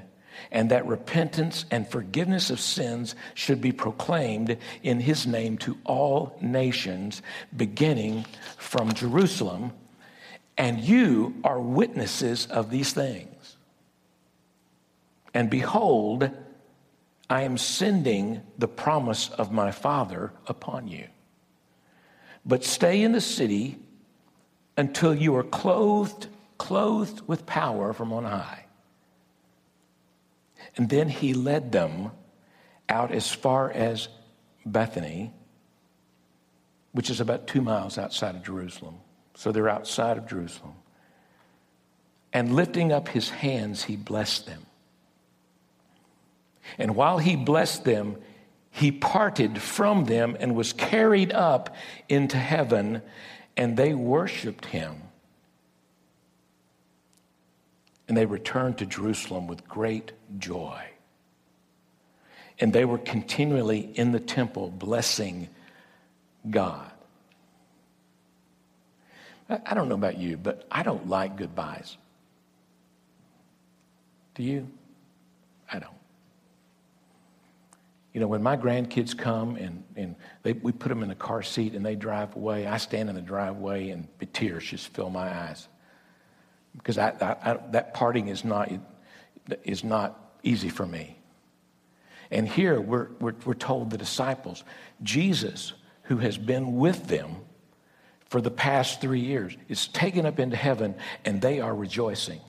and 0.50 0.70
that 0.70 0.86
repentance 0.86 1.66
and 1.70 1.86
forgiveness 1.86 2.48
of 2.48 2.60
sins 2.60 3.14
should 3.34 3.60
be 3.60 3.72
proclaimed 3.72 4.56
in 4.82 5.00
his 5.00 5.26
name 5.26 5.58
to 5.58 5.76
all 5.84 6.38
nations, 6.40 7.20
beginning 7.54 8.24
from 8.56 8.94
Jerusalem. 8.94 9.72
And 10.56 10.80
you 10.80 11.34
are 11.44 11.60
witnesses 11.60 12.46
of 12.46 12.70
these 12.70 12.94
things. 12.94 13.56
And 15.34 15.50
behold, 15.50 16.30
I 17.32 17.44
am 17.44 17.56
sending 17.56 18.42
the 18.58 18.68
promise 18.68 19.30
of 19.30 19.50
my 19.50 19.70
Father 19.70 20.34
upon 20.46 20.86
you. 20.86 21.06
But 22.44 22.62
stay 22.62 23.02
in 23.02 23.12
the 23.12 23.22
city 23.22 23.78
until 24.76 25.14
you 25.14 25.34
are 25.36 25.42
clothed, 25.42 26.26
clothed 26.58 27.22
with 27.26 27.46
power 27.46 27.94
from 27.94 28.12
on 28.12 28.24
high. 28.24 28.66
And 30.76 30.90
then 30.90 31.08
he 31.08 31.32
led 31.32 31.72
them 31.72 32.10
out 32.90 33.12
as 33.12 33.30
far 33.32 33.70
as 33.70 34.08
Bethany, 34.66 35.32
which 36.92 37.08
is 37.08 37.18
about 37.18 37.46
two 37.46 37.62
miles 37.62 37.96
outside 37.96 38.34
of 38.34 38.44
Jerusalem. 38.44 38.96
So 39.36 39.52
they're 39.52 39.70
outside 39.70 40.18
of 40.18 40.26
Jerusalem. 40.26 40.74
And 42.30 42.54
lifting 42.54 42.92
up 42.92 43.08
his 43.08 43.30
hands, 43.30 43.84
he 43.84 43.96
blessed 43.96 44.44
them. 44.44 44.66
And 46.78 46.96
while 46.96 47.18
he 47.18 47.36
blessed 47.36 47.84
them, 47.84 48.16
he 48.70 48.90
parted 48.90 49.60
from 49.60 50.06
them 50.06 50.36
and 50.40 50.54
was 50.54 50.72
carried 50.72 51.32
up 51.32 51.74
into 52.08 52.38
heaven, 52.38 53.02
and 53.56 53.76
they 53.76 53.94
worshiped 53.94 54.66
him. 54.66 54.96
And 58.08 58.16
they 58.16 58.26
returned 58.26 58.78
to 58.78 58.86
Jerusalem 58.86 59.46
with 59.46 59.68
great 59.68 60.12
joy. 60.38 60.82
And 62.58 62.72
they 62.72 62.84
were 62.84 62.98
continually 62.98 63.90
in 63.94 64.12
the 64.12 64.20
temple 64.20 64.70
blessing 64.70 65.48
God. 66.48 66.90
I 69.48 69.74
don't 69.74 69.88
know 69.88 69.94
about 69.94 70.18
you, 70.18 70.36
but 70.36 70.66
I 70.70 70.82
don't 70.82 71.08
like 71.08 71.36
goodbyes. 71.36 71.96
Do 74.34 74.42
you? 74.42 74.68
I 75.70 75.78
don't. 75.78 75.92
You 78.12 78.20
know, 78.20 78.28
when 78.28 78.42
my 78.42 78.56
grandkids 78.56 79.16
come 79.16 79.56
and, 79.56 79.84
and 79.96 80.16
they, 80.42 80.52
we 80.52 80.72
put 80.72 80.90
them 80.90 81.02
in 81.02 81.08
the 81.08 81.14
car 81.14 81.42
seat 81.42 81.74
and 81.74 81.84
they 81.84 81.96
drive 81.96 82.36
away, 82.36 82.66
I 82.66 82.76
stand 82.76 83.08
in 83.08 83.14
the 83.14 83.22
driveway 83.22 83.88
and 83.90 84.06
tears 84.32 84.64
just 84.64 84.88
fill 84.88 85.08
my 85.08 85.28
eyes. 85.28 85.66
Because 86.76 86.98
I, 86.98 87.10
I, 87.20 87.52
I, 87.52 87.58
that 87.70 87.94
parting 87.94 88.28
is 88.28 88.44
not, 88.44 88.70
is 89.64 89.82
not 89.82 90.36
easy 90.42 90.68
for 90.68 90.86
me. 90.86 91.18
And 92.30 92.48
here 92.48 92.80
we're, 92.80 93.08
we're, 93.20 93.34
we're 93.44 93.54
told 93.54 93.90
the 93.90 93.98
disciples, 93.98 94.64
Jesus, 95.02 95.72
who 96.04 96.18
has 96.18 96.36
been 96.36 96.76
with 96.76 97.08
them 97.08 97.36
for 98.26 98.40
the 98.40 98.50
past 98.50 99.00
three 99.00 99.20
years, 99.20 99.56
is 99.68 99.88
taken 99.88 100.26
up 100.26 100.38
into 100.38 100.56
heaven 100.56 100.94
and 101.24 101.40
they 101.40 101.60
are 101.60 101.74
rejoicing. 101.74 102.40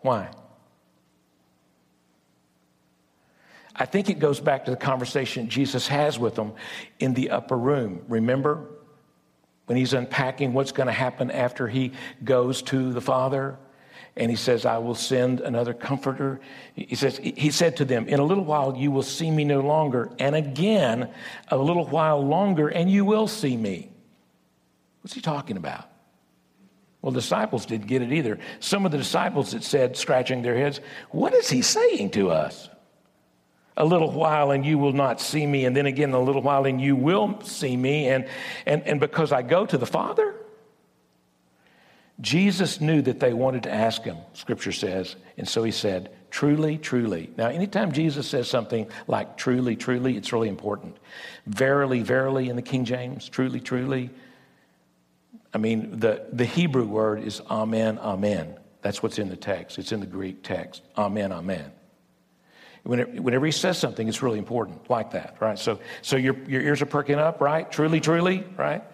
Why? 0.00 0.30
I 3.78 3.84
think 3.84 4.08
it 4.08 4.18
goes 4.18 4.40
back 4.40 4.64
to 4.64 4.70
the 4.70 4.76
conversation 4.76 5.48
Jesus 5.48 5.86
has 5.88 6.18
with 6.18 6.34
them 6.34 6.52
in 6.98 7.12
the 7.12 7.30
upper 7.30 7.56
room. 7.56 8.02
Remember 8.08 8.70
when 9.66 9.76
he's 9.76 9.92
unpacking 9.92 10.54
what's 10.54 10.72
going 10.72 10.86
to 10.86 10.92
happen 10.92 11.30
after 11.30 11.68
he 11.68 11.92
goes 12.24 12.62
to 12.62 12.92
the 12.92 13.02
Father? 13.02 13.58
And 14.16 14.30
he 14.30 14.36
says, 14.36 14.64
I 14.64 14.78
will 14.78 14.94
send 14.94 15.40
another 15.40 15.74
comforter. 15.74 16.40
He 16.74 16.94
says, 16.94 17.18
he 17.18 17.50
said 17.50 17.76
to 17.76 17.84
them, 17.84 18.08
In 18.08 18.18
a 18.18 18.24
little 18.24 18.44
while 18.44 18.74
you 18.74 18.90
will 18.90 19.02
see 19.02 19.30
me 19.30 19.44
no 19.44 19.60
longer, 19.60 20.10
and 20.18 20.34
again 20.34 21.10
a 21.48 21.58
little 21.58 21.84
while 21.84 22.26
longer, 22.26 22.68
and 22.68 22.90
you 22.90 23.04
will 23.04 23.28
see 23.28 23.58
me. 23.58 23.90
What's 25.02 25.12
he 25.12 25.20
talking 25.20 25.58
about? 25.58 25.90
Well, 27.02 27.12
disciples 27.12 27.66
didn't 27.66 27.88
get 27.88 28.00
it 28.00 28.10
either. 28.10 28.38
Some 28.58 28.86
of 28.86 28.90
the 28.90 28.98
disciples 28.98 29.52
that 29.52 29.62
said, 29.62 29.98
scratching 29.98 30.40
their 30.40 30.56
heads, 30.56 30.80
What 31.10 31.34
is 31.34 31.50
he 31.50 31.60
saying 31.60 32.10
to 32.12 32.30
us? 32.30 32.70
A 33.76 33.84
little 33.84 34.10
while 34.10 34.50
and 34.50 34.64
you 34.64 34.78
will 34.78 34.92
not 34.92 35.20
see 35.20 35.46
me, 35.46 35.64
and 35.64 35.76
then 35.76 35.86
again 35.86 36.12
a 36.12 36.20
little 36.20 36.42
while 36.42 36.64
and 36.66 36.80
you 36.80 36.96
will 36.96 37.40
see 37.42 37.76
me, 37.76 38.08
and, 38.08 38.26
and, 38.64 38.82
and 38.84 39.00
because 39.00 39.32
I 39.32 39.42
go 39.42 39.66
to 39.66 39.78
the 39.78 39.86
Father? 39.86 40.34
Jesus 42.20 42.80
knew 42.80 43.02
that 43.02 43.20
they 43.20 43.34
wanted 43.34 43.64
to 43.64 43.72
ask 43.72 44.02
him, 44.02 44.16
scripture 44.32 44.72
says, 44.72 45.16
and 45.36 45.46
so 45.46 45.62
he 45.62 45.72
said, 45.72 46.10
Truly, 46.30 46.76
truly. 46.76 47.30
Now, 47.38 47.48
anytime 47.48 47.92
Jesus 47.92 48.28
says 48.28 48.46
something 48.46 48.90
like 49.06 49.38
truly, 49.38 49.74
truly, 49.74 50.18
it's 50.18 50.34
really 50.34 50.50
important. 50.50 50.98
Verily, 51.46 52.02
verily 52.02 52.50
in 52.50 52.56
the 52.56 52.62
King 52.62 52.84
James, 52.84 53.28
truly, 53.28 53.60
truly. 53.60 54.10
I 55.54 55.58
mean, 55.58 55.98
the, 56.00 56.26
the 56.32 56.44
Hebrew 56.44 56.84
word 56.84 57.22
is 57.22 57.40
amen, 57.48 57.98
amen. 58.00 58.58
That's 58.82 59.02
what's 59.02 59.18
in 59.18 59.30
the 59.30 59.36
text. 59.36 59.78
It's 59.78 59.92
in 59.92 60.00
the 60.00 60.06
Greek 60.06 60.42
text. 60.42 60.82
Amen, 60.98 61.32
amen. 61.32 61.72
Whenever 62.86 63.44
he 63.44 63.52
says 63.52 63.76
something, 63.78 64.06
it's 64.06 64.22
really 64.22 64.38
important, 64.38 64.88
like 64.88 65.10
that, 65.10 65.36
right? 65.40 65.58
So, 65.58 65.80
so 66.02 66.16
your, 66.16 66.36
your 66.44 66.62
ears 66.62 66.80
are 66.82 66.86
perking 66.86 67.18
up, 67.18 67.40
right? 67.40 67.70
Truly, 67.70 68.00
truly, 68.00 68.44
right? 68.56 68.84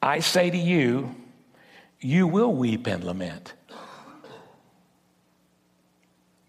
I 0.00 0.20
say 0.20 0.50
to 0.50 0.56
you, 0.56 1.12
you 2.00 2.28
will 2.28 2.54
weep 2.54 2.86
and 2.86 3.02
lament, 3.02 3.54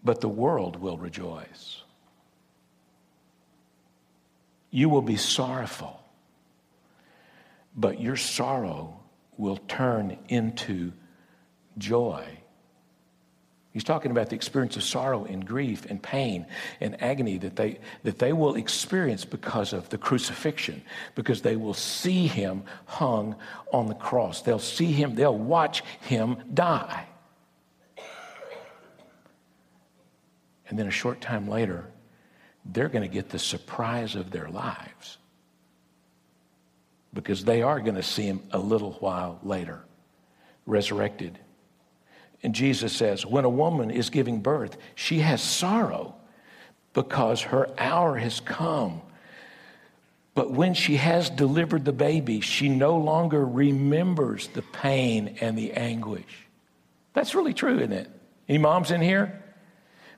but 0.04 0.20
the 0.20 0.28
world 0.28 0.76
will 0.76 0.96
rejoice. 0.96 1.82
You 4.70 4.88
will 4.88 5.02
be 5.02 5.16
sorrowful, 5.16 6.00
but 7.74 8.00
your 8.00 8.16
sorrow 8.16 9.00
will 9.36 9.56
turn 9.66 10.18
into 10.28 10.92
joy. 11.78 12.24
He's 13.76 13.84
talking 13.84 14.10
about 14.10 14.30
the 14.30 14.36
experience 14.36 14.78
of 14.78 14.84
sorrow 14.84 15.26
and 15.26 15.46
grief 15.46 15.84
and 15.84 16.02
pain 16.02 16.46
and 16.80 16.98
agony 17.02 17.36
that 17.36 17.56
they, 17.56 17.78
that 18.04 18.18
they 18.18 18.32
will 18.32 18.54
experience 18.54 19.26
because 19.26 19.74
of 19.74 19.90
the 19.90 19.98
crucifixion, 19.98 20.80
because 21.14 21.42
they 21.42 21.56
will 21.56 21.74
see 21.74 22.26
him 22.26 22.64
hung 22.86 23.36
on 23.74 23.88
the 23.88 23.94
cross. 23.94 24.40
They'll 24.40 24.58
see 24.58 24.92
him, 24.92 25.14
they'll 25.14 25.36
watch 25.36 25.82
him 26.00 26.38
die. 26.54 27.06
And 30.70 30.78
then 30.78 30.86
a 30.86 30.90
short 30.90 31.20
time 31.20 31.46
later, 31.46 31.84
they're 32.64 32.88
going 32.88 33.06
to 33.06 33.14
get 33.14 33.28
the 33.28 33.38
surprise 33.38 34.14
of 34.14 34.30
their 34.30 34.48
lives 34.48 35.18
because 37.12 37.44
they 37.44 37.60
are 37.60 37.80
going 37.80 37.96
to 37.96 38.02
see 38.02 38.24
him 38.24 38.40
a 38.52 38.58
little 38.58 38.92
while 39.00 39.38
later, 39.42 39.84
resurrected 40.64 41.38
and 42.46 42.54
Jesus 42.54 42.92
says, 42.92 43.26
when 43.26 43.44
a 43.44 43.48
woman 43.48 43.90
is 43.90 44.08
giving 44.08 44.38
birth, 44.38 44.76
she 44.94 45.18
has 45.18 45.42
sorrow 45.42 46.14
because 46.92 47.42
her 47.42 47.68
hour 47.76 48.16
has 48.16 48.38
come. 48.38 49.02
But 50.36 50.52
when 50.52 50.72
she 50.72 50.94
has 50.94 51.28
delivered 51.28 51.84
the 51.84 51.92
baby, 51.92 52.40
she 52.40 52.68
no 52.68 52.98
longer 52.98 53.44
remembers 53.44 54.46
the 54.46 54.62
pain 54.62 55.38
and 55.40 55.58
the 55.58 55.72
anguish. 55.72 56.46
That's 57.14 57.34
really 57.34 57.52
true, 57.52 57.78
isn't 57.78 57.92
it? 57.92 58.08
Any 58.48 58.58
moms 58.58 58.92
in 58.92 59.00
here? 59.00 59.42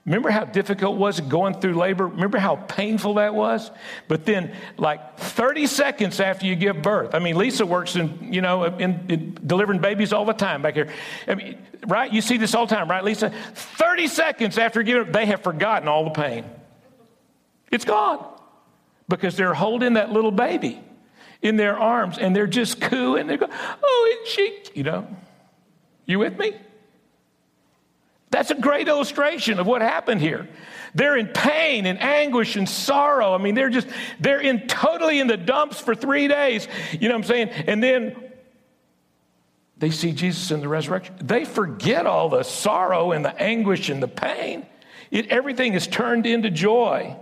Remember 0.07 0.31
how 0.31 0.45
difficult 0.45 0.95
it 0.95 0.99
was 0.99 1.21
going 1.21 1.61
through 1.61 1.75
labor? 1.75 2.07
Remember 2.07 2.39
how 2.39 2.57
painful 2.57 3.15
that 3.15 3.35
was? 3.35 3.71
But 4.07 4.25
then, 4.25 4.55
like 4.79 5.19
30 5.19 5.67
seconds 5.67 6.19
after 6.19 6.47
you 6.47 6.57
give 6.57 6.81
birth, 6.81 7.15
I 7.15 7.19
mean, 7.19 7.37
Lisa 7.37 7.67
works 7.67 7.95
in, 7.95 8.33
you 8.33 8.41
know, 8.41 8.65
in, 8.65 9.05
in 9.09 9.39
delivering 9.47 9.81
babies 9.81 10.15
all 10.15 10.25
the 10.25 10.33
time 10.33 10.63
back 10.63 10.75
here. 10.75 10.89
I 11.27 11.35
mean, 11.35 11.59
right? 11.87 12.11
You 12.11 12.23
see 12.23 12.39
this 12.39 12.55
all 12.55 12.67
the 12.67 12.75
time, 12.75 12.89
right, 12.89 13.05
Lisa? 13.05 13.31
30 13.55 14.07
seconds 14.07 14.57
after 14.57 14.83
giving 14.83 15.13
they 15.13 15.27
have 15.27 15.43
forgotten 15.43 15.89
all 15.89 16.05
the 16.05 16.11
pain. 16.11 16.45
It's 17.71 17.85
gone 17.85 18.25
because 19.09 19.37
they're 19.37 19.55
holding 19.55 19.95
that 19.95 20.11
little 20.11 20.31
baby 20.31 20.81
in 21.43 21.57
their 21.57 21.79
arms 21.79 22.19
and 22.19 22.35
they're 22.35 22.47
just 22.47 22.81
cooing. 22.81 23.27
They 23.27 23.37
go, 23.37 23.49
oh, 23.51 24.17
it's 24.21 24.31
she, 24.31 24.63
you 24.75 24.85
know. 24.85 25.07
You 26.07 26.19
with 26.19 26.39
me? 26.39 26.55
That's 28.31 28.51
a 28.51 28.55
great 28.55 28.89
illustration 28.89 29.59
of 29.59 29.67
what 29.67 29.81
happened 29.81 30.21
here. 30.21 30.49
They're 30.95 31.17
in 31.17 31.29
pain 31.29 31.87
and 31.87 32.01
anguish 32.01 32.57
and 32.57 32.69
sorrow. 32.69 33.35
I 33.35 33.39
mean, 33.39 33.55
they're 33.55 33.71
just, 33.71 33.89
they're 34.21 34.41
in 34.41 34.67
totally 34.67 35.21
in 35.21 35.27
the 35.27 35.37
dumps 35.37 35.81
for 35.81 35.95
three 35.95 36.29
days. 36.29 36.69
You 36.93 37.09
know 37.09 37.15
what 37.15 37.25
I'm 37.25 37.29
saying? 37.29 37.49
And 37.49 37.83
then 37.83 38.17
they 39.79 39.91
see 39.91 40.13
Jesus 40.13 40.51
in 40.51 40.61
the 40.61 40.69
resurrection. 40.69 41.15
They 41.23 41.45
forget 41.45 42.07
all 42.07 42.29
the 42.29 42.43
sorrow 42.43 43.13
and 43.13 43.25
the 43.25 43.41
anguish 43.41 43.89
and 43.89 44.03
the 44.03 44.09
pain. 44.09 44.67
It, 45.11 45.29
everything 45.29 45.75
is 45.75 45.87
turned 45.87 46.27
into 46.27 46.51
joy. 46.51 47.17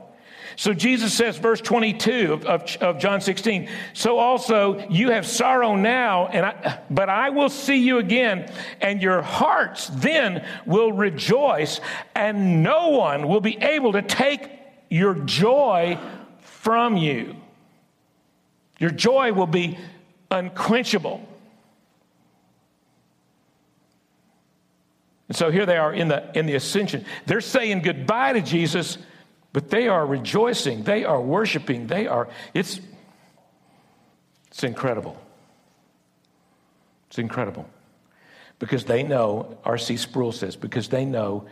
So 0.57 0.73
Jesus 0.73 1.12
says, 1.12 1.37
verse 1.37 1.61
22 1.61 2.33
of, 2.33 2.45
of, 2.47 2.77
of, 2.81 2.99
John 2.99 3.21
16, 3.21 3.69
so 3.92 4.19
also 4.19 4.79
you 4.88 5.11
have 5.11 5.27
sorrow 5.27 5.77
now, 5.77 6.29
and 6.29 6.47
I, 6.47 6.81
but 6.88 7.11
I 7.11 7.29
will 7.29 7.51
see 7.51 7.77
you 7.77 7.99
again, 7.99 8.51
and 8.81 9.03
your 9.03 9.21
hearts 9.21 9.88
then 9.92 10.47
will 10.64 10.92
rejoice, 10.92 11.81
and 12.14 12.62
no 12.62 12.88
one 12.88 13.29
will 13.29 13.42
be 13.42 13.59
able 13.59 13.92
to 13.92 14.03
take 14.03 14.51
your 14.88 15.14
joy 15.14 15.99
from 16.40 16.97
you. 16.97 17.37
Your 18.79 18.90
joy 18.90 19.35
will 19.35 19.47
be 19.47 19.79
unquenchable. 20.31 21.21
And 25.29 25.37
so 25.37 25.51
here 25.51 25.66
they 25.66 25.77
are 25.77 25.92
in 25.92 26.09
the, 26.09 26.31
in 26.38 26.47
the 26.47 26.55
ascension. 26.55 27.05
They're 27.27 27.42
saying 27.42 27.83
goodbye 27.83 28.35
to 28.35 28.40
Jesus 28.40 28.97
but 29.57 29.71
they 29.71 29.88
are 29.88 30.05
rejoicing, 30.05 30.83
they 30.83 31.07
are 31.07 31.19
worshiping, 31.19 31.87
they 31.87 32.07
are, 32.07 32.29
it's, 32.53 32.79
it's 34.49 34.62
incredible. 34.62 35.19
It's 37.09 37.19
incredible. 37.19 37.66
Because 38.59 38.85
they 38.85 39.03
know, 39.03 39.57
R.C. 39.64 39.97
Sproul 39.97 40.33
says, 40.33 40.57
because 40.57 40.90
they 40.90 41.07
know 41.07 41.47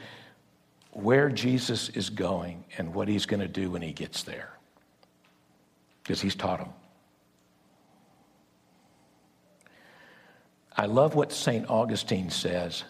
where 0.90 1.30
Jesus 1.30 1.88
is 1.88 2.10
going 2.10 2.64
and 2.76 2.92
what 2.92 3.08
he's 3.08 3.24
going 3.24 3.40
to 3.40 3.48
do 3.48 3.70
when 3.70 3.80
he 3.80 3.94
gets 3.94 4.22
there. 4.24 4.50
Because 6.02 6.20
he's 6.20 6.34
taught 6.34 6.58
them. 6.58 6.74
I 10.76 10.84
love 10.84 11.14
what 11.14 11.32
St. 11.32 11.70
Augustine 11.70 12.28
says 12.28 12.84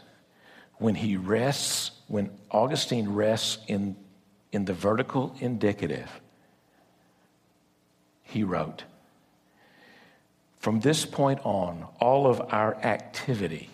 when 0.78 0.96
he 0.96 1.16
rests, 1.16 1.92
when 2.08 2.30
Augustine 2.50 3.10
rests 3.10 3.58
in 3.68 3.94
in 4.54 4.64
the 4.64 4.72
vertical 4.72 5.34
indicative, 5.40 6.20
he 8.22 8.44
wrote, 8.44 8.84
From 10.60 10.78
this 10.78 11.04
point 11.04 11.40
on, 11.42 11.86
all 11.98 12.28
of 12.28 12.40
our 12.52 12.76
activity 12.76 13.68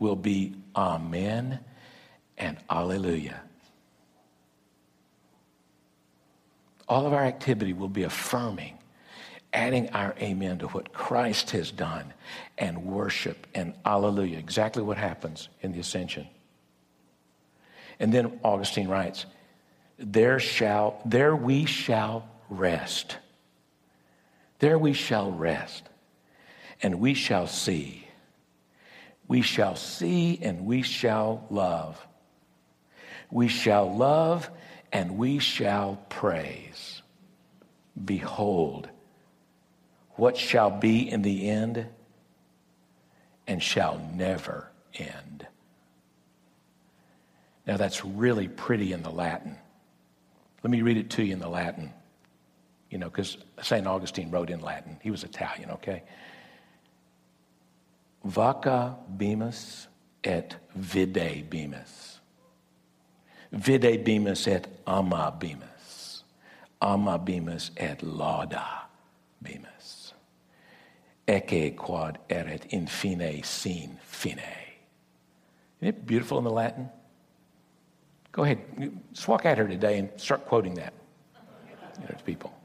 will 0.00 0.16
be 0.16 0.54
Amen 0.74 1.60
and 2.36 2.56
Alleluia. 2.68 3.40
All 6.88 7.06
of 7.06 7.12
our 7.12 7.24
activity 7.24 7.72
will 7.72 7.88
be 7.88 8.02
affirming, 8.02 8.76
adding 9.52 9.88
our 9.90 10.16
amen 10.20 10.58
to 10.58 10.66
what 10.68 10.92
Christ 10.92 11.50
has 11.50 11.70
done, 11.70 12.12
and 12.56 12.84
worship 12.84 13.46
and 13.54 13.72
Alleluia. 13.84 14.38
Exactly 14.38 14.82
what 14.82 14.96
happens 14.96 15.48
in 15.60 15.70
the 15.70 15.78
ascension. 15.78 16.26
And 18.00 18.12
then 18.12 18.40
Augustine 18.42 18.88
writes, 18.88 19.26
there 19.98 20.38
shall 20.38 21.00
there 21.04 21.34
we 21.34 21.66
shall 21.66 22.28
rest. 22.48 23.18
There 24.60 24.78
we 24.78 24.92
shall 24.92 25.30
rest. 25.30 25.88
And 26.82 27.00
we 27.00 27.14
shall 27.14 27.46
see. 27.46 28.06
We 29.26 29.42
shall 29.42 29.76
see 29.76 30.38
and 30.40 30.64
we 30.64 30.82
shall 30.82 31.46
love. 31.50 32.04
We 33.30 33.48
shall 33.48 33.94
love 33.94 34.48
and 34.92 35.18
we 35.18 35.38
shall 35.38 35.98
praise. 36.08 37.02
Behold, 38.02 38.88
what 40.12 40.36
shall 40.36 40.70
be 40.70 41.10
in 41.10 41.22
the 41.22 41.48
end 41.48 41.86
and 43.46 43.62
shall 43.62 43.98
never 44.14 44.70
end. 44.94 45.46
Now, 47.66 47.76
that's 47.76 48.04
really 48.04 48.48
pretty 48.48 48.92
in 48.92 49.02
the 49.02 49.10
Latin. 49.10 49.56
Let 50.62 50.70
me 50.70 50.82
read 50.82 50.96
it 50.96 51.10
to 51.10 51.22
you 51.22 51.32
in 51.32 51.38
the 51.38 51.48
Latin, 51.48 51.92
you 52.90 52.98
know, 52.98 53.08
because 53.08 53.38
St. 53.62 53.86
Augustine 53.86 54.30
wrote 54.30 54.50
in 54.50 54.60
Latin. 54.60 54.98
He 55.02 55.10
was 55.10 55.24
Italian, 55.24 55.70
okay? 55.70 56.02
Vaca 58.24 58.96
bimus 59.16 59.86
et 60.24 60.56
vide 60.74 61.48
bimus. 61.48 62.18
Vide 63.52 64.04
bimus 64.04 64.48
et 64.48 64.66
ama 64.86 65.34
bimus. 65.38 66.22
Ama 66.82 67.18
bimus 67.18 67.70
et 67.76 68.02
lauda 68.02 68.82
bimus. 69.42 70.12
Ecce 71.26 71.76
quod 71.76 72.18
erit 72.28 72.66
in 72.70 72.86
fine 72.86 73.42
sin 73.42 73.98
fine. 74.02 74.40
Isn't 75.80 75.88
it 75.88 76.06
beautiful 76.06 76.38
in 76.38 76.44
the 76.44 76.50
Latin? 76.50 76.90
Go 78.38 78.44
ahead, 78.44 78.60
just 79.12 79.26
walk 79.26 79.46
out 79.46 79.56
here 79.56 79.66
today 79.66 79.98
and 79.98 80.08
start 80.16 80.46
quoting 80.46 80.74
that 80.74 80.94
you 81.96 82.02
know, 82.02 82.14
to 82.16 82.22
people. 82.22 82.56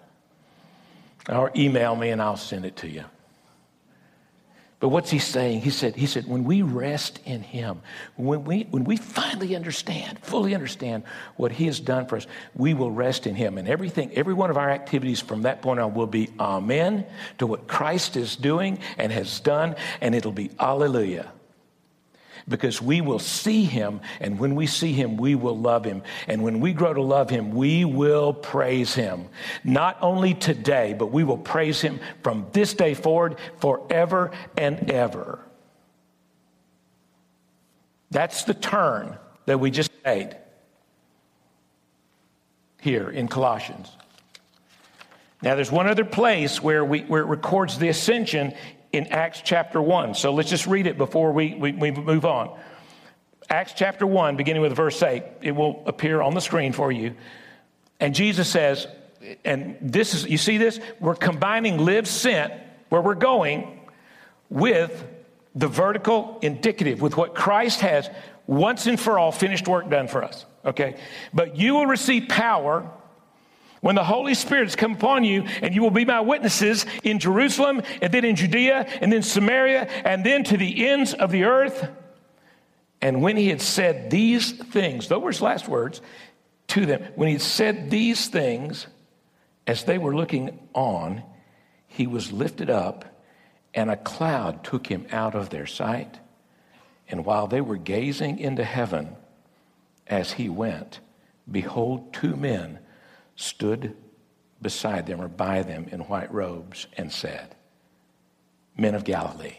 Or 1.28 1.52
email 1.56 1.96
me 1.96 2.12
and 2.12 2.22
I'll 2.22 2.38
send 2.38 2.64
it 2.64 2.76
to 2.76 2.88
you. 2.88 3.04
But 4.80 4.90
what's 4.90 5.10
he 5.10 5.18
saying? 5.18 5.62
He 5.62 5.72
said, 5.72 5.96
he 5.96 6.06
said, 6.06 6.28
when 6.28 6.44
we 6.44 6.62
rest 6.62 7.22
in 7.26 7.42
him, 7.42 7.82
when 8.18 8.44
we, 8.44 8.68
when 8.70 8.84
we 8.84 8.98
finally 8.98 9.56
understand, 9.56 10.20
fully 10.20 10.54
understand 10.54 11.06
what 11.38 11.52
he 11.52 11.66
has 11.66 11.80
done 11.80 12.06
for 12.06 12.18
us, 12.18 12.28
we 12.54 12.76
will 12.76 12.92
rest 12.92 13.26
in 13.26 13.34
him. 13.34 13.58
And 13.58 13.68
everything, 13.68 14.12
every 14.14 14.36
one 14.36 14.52
of 14.52 14.58
our 14.58 14.70
activities 14.70 15.22
from 15.22 15.42
that 15.42 15.64
point 15.64 15.80
on 15.80 15.96
will 15.96 16.06
be 16.06 16.30
amen 16.40 17.04
to 17.40 17.48
what 17.48 17.68
Christ 17.68 18.16
is 18.16 18.36
doing 18.36 18.78
and 19.00 19.12
has 19.12 19.40
done, 19.40 19.76
and 20.02 20.14
it'll 20.14 20.32
be 20.32 20.52
alleluia 20.60 21.32
because 22.48 22.82
we 22.82 23.02
will 23.02 23.20
see 23.20 23.64
him, 23.64 24.02
and 24.20 24.40
when 24.40 24.56
we 24.56 24.68
see 24.68 24.92
him, 24.92 25.18
we 25.18 25.36
will 25.36 25.58
love 25.58 25.86
him. 25.86 26.04
And 26.28 26.44
when 26.44 26.60
we 26.60 26.74
grow 26.74 26.94
to 26.94 27.02
love 27.02 27.30
him, 27.30 27.52
we 27.52 27.86
will 27.86 28.34
praise 28.34 28.94
him. 28.94 29.28
Not 29.64 29.98
only 30.02 30.34
today, 30.34 30.94
but 30.94 31.12
we 31.12 31.24
will 31.24 31.38
praise 31.38 31.82
him 31.82 32.00
from 32.22 32.48
this 32.52 32.74
day 32.74 32.94
forward, 32.94 33.38
forever 33.60 34.32
and 34.58 34.92
ever. 34.92 35.40
That's 38.12 38.44
the 38.44 38.54
turn 38.54 39.18
that 39.46 39.60
we 39.60 39.72
just 39.72 39.92
made 40.06 40.38
here 42.80 43.10
in 43.10 43.28
Colossians. 43.28 43.90
Now, 45.42 45.56
there's 45.56 45.72
one 45.72 45.88
other 45.88 46.06
place 46.06 46.62
where, 46.62 46.86
we, 46.86 47.02
where 47.02 47.22
it 47.22 47.26
records 47.26 47.78
the 47.78 47.90
ascension 47.90 48.54
in 48.94 49.08
Acts 49.08 49.42
chapter 49.44 49.82
1. 49.82 50.14
So 50.14 50.32
let's 50.34 50.50
just 50.50 50.68
read 50.68 50.88
it 50.88 50.98
before 50.98 51.34
we, 51.34 51.56
we, 51.56 51.72
we 51.72 51.92
move 51.92 52.26
on. 52.26 52.58
Acts 53.50 53.74
chapter 53.76 54.08
1, 54.08 54.38
beginning 54.38 54.62
with 54.62 54.74
verse 54.74 55.02
8, 55.02 55.24
it 55.42 55.52
will 55.52 55.84
appear 55.86 56.22
on 56.22 56.34
the 56.36 56.40
screen 56.40 56.72
for 56.72 56.92
you. 56.92 57.16
And 58.00 58.16
Jesus 58.16 58.48
says, 58.48 58.88
and 59.44 59.78
this 59.82 60.14
is, 60.14 60.26
you 60.26 60.38
see 60.38 60.58
this? 60.58 60.80
We're 61.00 61.16
combining 61.16 61.80
live 61.80 62.08
sent, 62.08 62.54
where 62.90 63.02
we're 63.02 63.16
going, 63.16 63.82
with 64.50 65.06
the 65.56 65.68
vertical 65.68 66.40
indicative, 66.42 67.02
with 67.02 67.18
what 67.18 67.34
Christ 67.34 67.82
has 67.82 68.10
once 68.46 68.86
and 68.86 69.00
for 69.00 69.18
all 69.18 69.32
finished 69.32 69.68
work 69.68 69.90
done 69.90 70.08
for 70.08 70.24
us. 70.24 70.46
Okay? 70.66 70.98
But 71.34 71.58
you 71.58 71.74
will 71.74 71.88
receive 71.88 72.30
power 72.30 72.90
when 73.84 73.96
the 73.96 74.04
Holy 74.04 74.34
Spirit 74.34 74.64
has 74.64 74.78
come 74.78 74.94
upon 74.94 75.26
you, 75.26 75.44
and 75.62 75.76
you 75.76 75.82
will 75.82 75.92
be 75.92 76.06
my 76.06 76.22
witnesses 76.22 76.86
in 77.04 77.20
Jerusalem, 77.20 77.82
and 78.02 78.14
then 78.14 78.24
in 78.24 78.38
Judea, 78.38 78.88
and 79.02 79.12
then 79.12 79.22
Samaria, 79.22 79.90
and 80.06 80.26
then 80.26 80.46
to 80.46 80.56
the 80.56 80.88
ends 80.88 81.14
of 81.14 81.32
the 81.32 81.44
earth. 81.44 81.90
And 83.02 83.22
when 83.22 83.36
he 83.36 83.50
had 83.50 83.60
said 83.60 84.10
these 84.10 84.54
things, 84.54 85.10
those 85.10 85.22
were 85.22 85.32
his 85.32 85.42
last 85.42 85.68
words 85.68 86.00
to 86.68 86.86
them, 86.86 87.04
when 87.16 87.28
he 87.28 87.34
had 87.34 87.42
said 87.42 87.90
these 87.90 88.30
things, 88.30 88.88
as 89.68 89.84
they 89.84 89.98
were 89.98 90.16
looking 90.16 90.58
on, 90.74 91.22
he 91.86 92.08
was 92.08 92.32
lifted 92.32 92.70
up, 92.70 93.04
and 93.74 93.92
a 93.92 93.98
cloud 93.98 94.64
took 94.64 94.88
him 94.88 95.06
out 95.12 95.36
of 95.36 95.50
their 95.50 95.68
sight. 95.68 96.20
And 97.10 97.26
while 97.26 97.48
they 97.48 97.60
were 97.60 97.76
gazing 97.76 98.40
into 98.40 98.64
heaven 98.64 99.18
as 100.08 100.32
he 100.32 100.48
went, 100.48 101.02
behold, 101.52 102.14
two 102.14 102.38
men 102.38 102.80
stood 103.36 103.96
beside 104.62 105.06
them 105.08 105.22
or 105.22 105.28
by 105.28 105.62
them 105.64 105.88
in 105.92 106.02
white 106.02 106.34
robes 106.34 106.88
and 106.98 107.12
said, 107.12 107.56
Men 108.78 108.96
of 108.96 109.04
Galilee, 109.04 109.58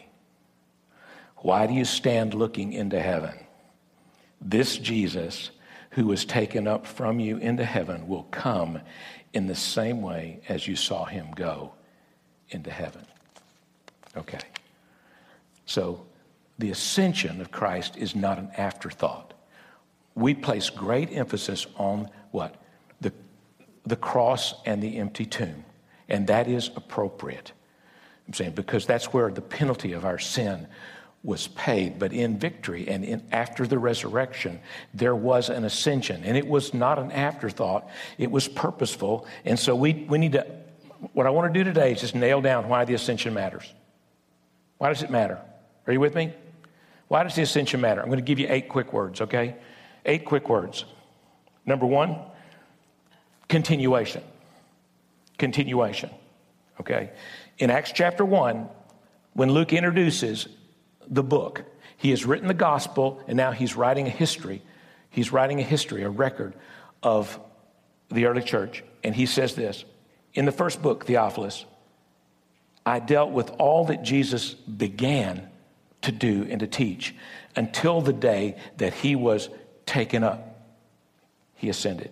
why 1.37 1.67
do 1.67 1.73
you 1.73 1.85
stand 1.85 2.33
looking 2.33 2.73
into 2.73 2.99
heaven? 2.99 3.37
This 4.41 4.77
Jesus 4.77 5.51
who 5.91 6.07
was 6.07 6.25
taken 6.25 6.67
up 6.67 6.85
from 6.85 7.19
you 7.19 7.37
into 7.37 7.63
heaven 7.63 8.07
will 8.07 8.23
come 8.23 8.81
in 9.31 9.47
the 9.47 9.55
same 9.55 10.01
way 10.01 10.41
as 10.49 10.67
you 10.67 10.75
saw 10.75 11.05
him 11.05 11.31
go 11.35 11.73
into 12.49 12.69
heaven. 12.69 13.05
Okay. 14.17 14.39
So 15.65 16.05
the 16.57 16.71
ascension 16.71 17.41
of 17.41 17.51
Christ 17.51 17.97
is 17.97 18.15
not 18.15 18.37
an 18.37 18.51
afterthought. 18.57 19.33
We 20.15 20.33
place 20.33 20.69
great 20.69 21.11
emphasis 21.11 21.67
on 21.75 22.09
what? 22.31 22.55
The 23.85 23.95
cross 23.95 24.53
and 24.65 24.81
the 24.81 24.97
empty 24.97 25.25
tomb. 25.25 25.63
And 26.09 26.27
that 26.27 26.47
is 26.47 26.69
appropriate. 26.75 27.51
I'm 28.27 28.33
saying 28.33 28.51
because 28.51 28.85
that's 28.85 29.13
where 29.13 29.29
the 29.31 29.41
penalty 29.41 29.93
of 29.93 30.05
our 30.05 30.19
sin 30.19 30.67
was 31.23 31.47
paid. 31.47 31.97
But 31.97 32.13
in 32.13 32.37
victory 32.37 32.87
and 32.87 33.03
in, 33.03 33.23
after 33.31 33.65
the 33.65 33.79
resurrection, 33.79 34.59
there 34.93 35.15
was 35.15 35.49
an 35.49 35.63
ascension. 35.63 36.23
And 36.23 36.37
it 36.37 36.47
was 36.47 36.73
not 36.73 36.99
an 36.99 37.11
afterthought, 37.11 37.87
it 38.17 38.29
was 38.29 38.47
purposeful. 38.47 39.27
And 39.43 39.59
so 39.59 39.75
we, 39.75 40.05
we 40.07 40.19
need 40.19 40.33
to, 40.33 40.45
what 41.13 41.25
I 41.25 41.31
want 41.31 41.51
to 41.51 41.59
do 41.59 41.63
today 41.63 41.91
is 41.91 42.01
just 42.01 42.15
nail 42.15 42.41
down 42.41 42.69
why 42.69 42.85
the 42.85 42.93
ascension 42.93 43.33
matters. 43.33 43.71
Why 44.77 44.89
does 44.89 45.03
it 45.03 45.09
matter? 45.09 45.39
Are 45.87 45.93
you 45.93 45.99
with 45.99 46.15
me? 46.15 46.33
Why 47.07 47.23
does 47.23 47.35
the 47.35 47.41
ascension 47.41 47.81
matter? 47.81 48.01
I'm 48.01 48.07
going 48.07 48.17
to 48.17 48.23
give 48.23 48.39
you 48.39 48.47
eight 48.49 48.69
quick 48.69 48.93
words, 48.93 49.21
okay? 49.21 49.55
Eight 50.05 50.25
quick 50.25 50.49
words. 50.49 50.85
Number 51.65 51.85
one, 51.85 52.19
continuation. 53.49 54.23
Continuation. 55.37 56.09
Okay? 56.79 57.11
In 57.57 57.69
Acts 57.69 57.91
chapter 57.93 58.25
1, 58.25 58.67
when 59.33 59.51
Luke 59.51 59.73
introduces 59.73 60.47
the 61.07 61.23
book, 61.23 61.63
he 61.97 62.09
has 62.09 62.25
written 62.25 62.47
the 62.47 62.53
gospel 62.53 63.21
and 63.27 63.37
now 63.37 63.51
he's 63.51 63.75
writing 63.75 64.07
a 64.07 64.11
history. 64.11 64.61
He's 65.09 65.31
writing 65.31 65.59
a 65.59 65.63
history, 65.63 66.03
a 66.03 66.09
record 66.09 66.53
of 67.01 67.39
the 68.09 68.25
early 68.25 68.41
church. 68.41 68.83
And 69.03 69.15
he 69.15 69.25
says 69.25 69.55
this 69.55 69.85
In 70.33 70.45
the 70.45 70.51
first 70.51 70.81
book, 70.81 71.05
Theophilus, 71.05 71.65
I 72.85 72.99
dealt 72.99 73.31
with 73.31 73.49
all 73.51 73.85
that 73.85 74.03
Jesus 74.03 74.53
began 74.53 75.49
to 76.01 76.11
do 76.11 76.47
and 76.49 76.59
to 76.59 76.67
teach 76.67 77.15
until 77.55 78.01
the 78.01 78.13
day 78.13 78.57
that 78.77 78.93
he 78.93 79.15
was 79.15 79.49
taken 79.85 80.23
up. 80.23 80.63
He 81.55 81.69
ascended. 81.69 82.11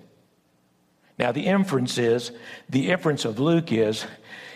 Now, 1.17 1.31
the 1.31 1.45
inference 1.45 1.97
is, 1.97 2.31
the 2.69 2.89
inference 2.89 3.25
of 3.25 3.39
Luke 3.39 3.71
is, 3.71 4.05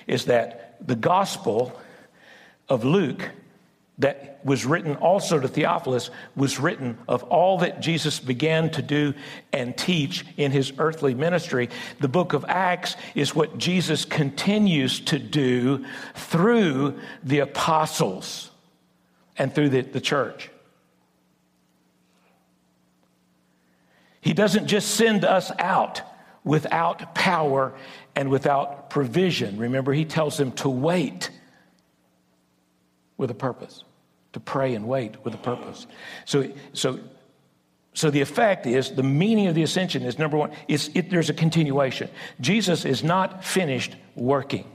is 0.08 0.26
that 0.26 0.78
the 0.86 0.96
gospel 0.96 1.80
of 2.70 2.84
Luke 2.84 3.30
that 4.00 4.40
was 4.44 4.66
written 4.66 4.96
also 4.98 5.40
to 5.40 5.48
Theophilus 5.48 6.12
was 6.36 6.60
written 6.60 6.98
of 7.08 7.24
all 7.24 7.60
that 7.60 7.80
Jesus 7.80 8.20
began 8.20 8.70
to 8.72 8.82
do 8.82 9.14
and 9.52 9.76
teach 9.76 10.24
in 10.38 10.52
his 10.52 10.72
earthly 10.78 11.16
ministry. 11.16 11.70
The 12.00 12.08
book 12.08 12.34
of 12.34 12.46
Acts 12.48 12.96
is 13.16 13.34
what 13.34 13.58
Jesus 13.58 14.06
continues 14.06 15.00
to 15.02 15.18
do 15.18 15.86
through 16.14 17.00
the 17.24 17.40
apostles 17.40 18.52
and 19.36 19.54
through 19.54 19.70
the, 19.70 19.82
the 19.82 20.02
church. 20.02 20.52
He 24.22 24.34
doesn't 24.34 24.68
just 24.68 24.96
send 24.96 25.26
us 25.26 25.52
out 25.58 26.02
without 26.48 27.14
power 27.14 27.74
and 28.16 28.30
without 28.30 28.90
provision. 28.90 29.58
Remember, 29.58 29.94
he 29.94 30.06
tells 30.06 30.38
them 30.38 30.54
to 30.54 30.70
wait 30.70 31.30
with 33.18 33.30
a 33.30 33.36
purpose, 33.36 33.84
to 34.32 34.40
pray 34.40 34.74
and 34.74 34.88
wait 34.88 35.24
with 35.26 35.34
a 35.34 35.38
purpose. 35.38 35.86
So, 36.26 36.50
so, 36.72 37.00
so 37.94 38.10
the 38.10 38.22
effect 38.22 38.66
is 38.66 38.92
the 38.92 39.04
meaning 39.04 39.48
of 39.48 39.56
the 39.56 39.64
ascension 39.64 40.04
is 40.04 40.18
number 40.18 40.38
one, 40.38 40.52
is 40.70 40.90
it, 40.96 41.10
there's 41.10 41.30
a 41.30 41.34
continuation. 41.34 42.10
Jesus 42.40 42.86
is 42.86 43.04
not 43.04 43.44
finished 43.44 43.96
working. 44.16 44.66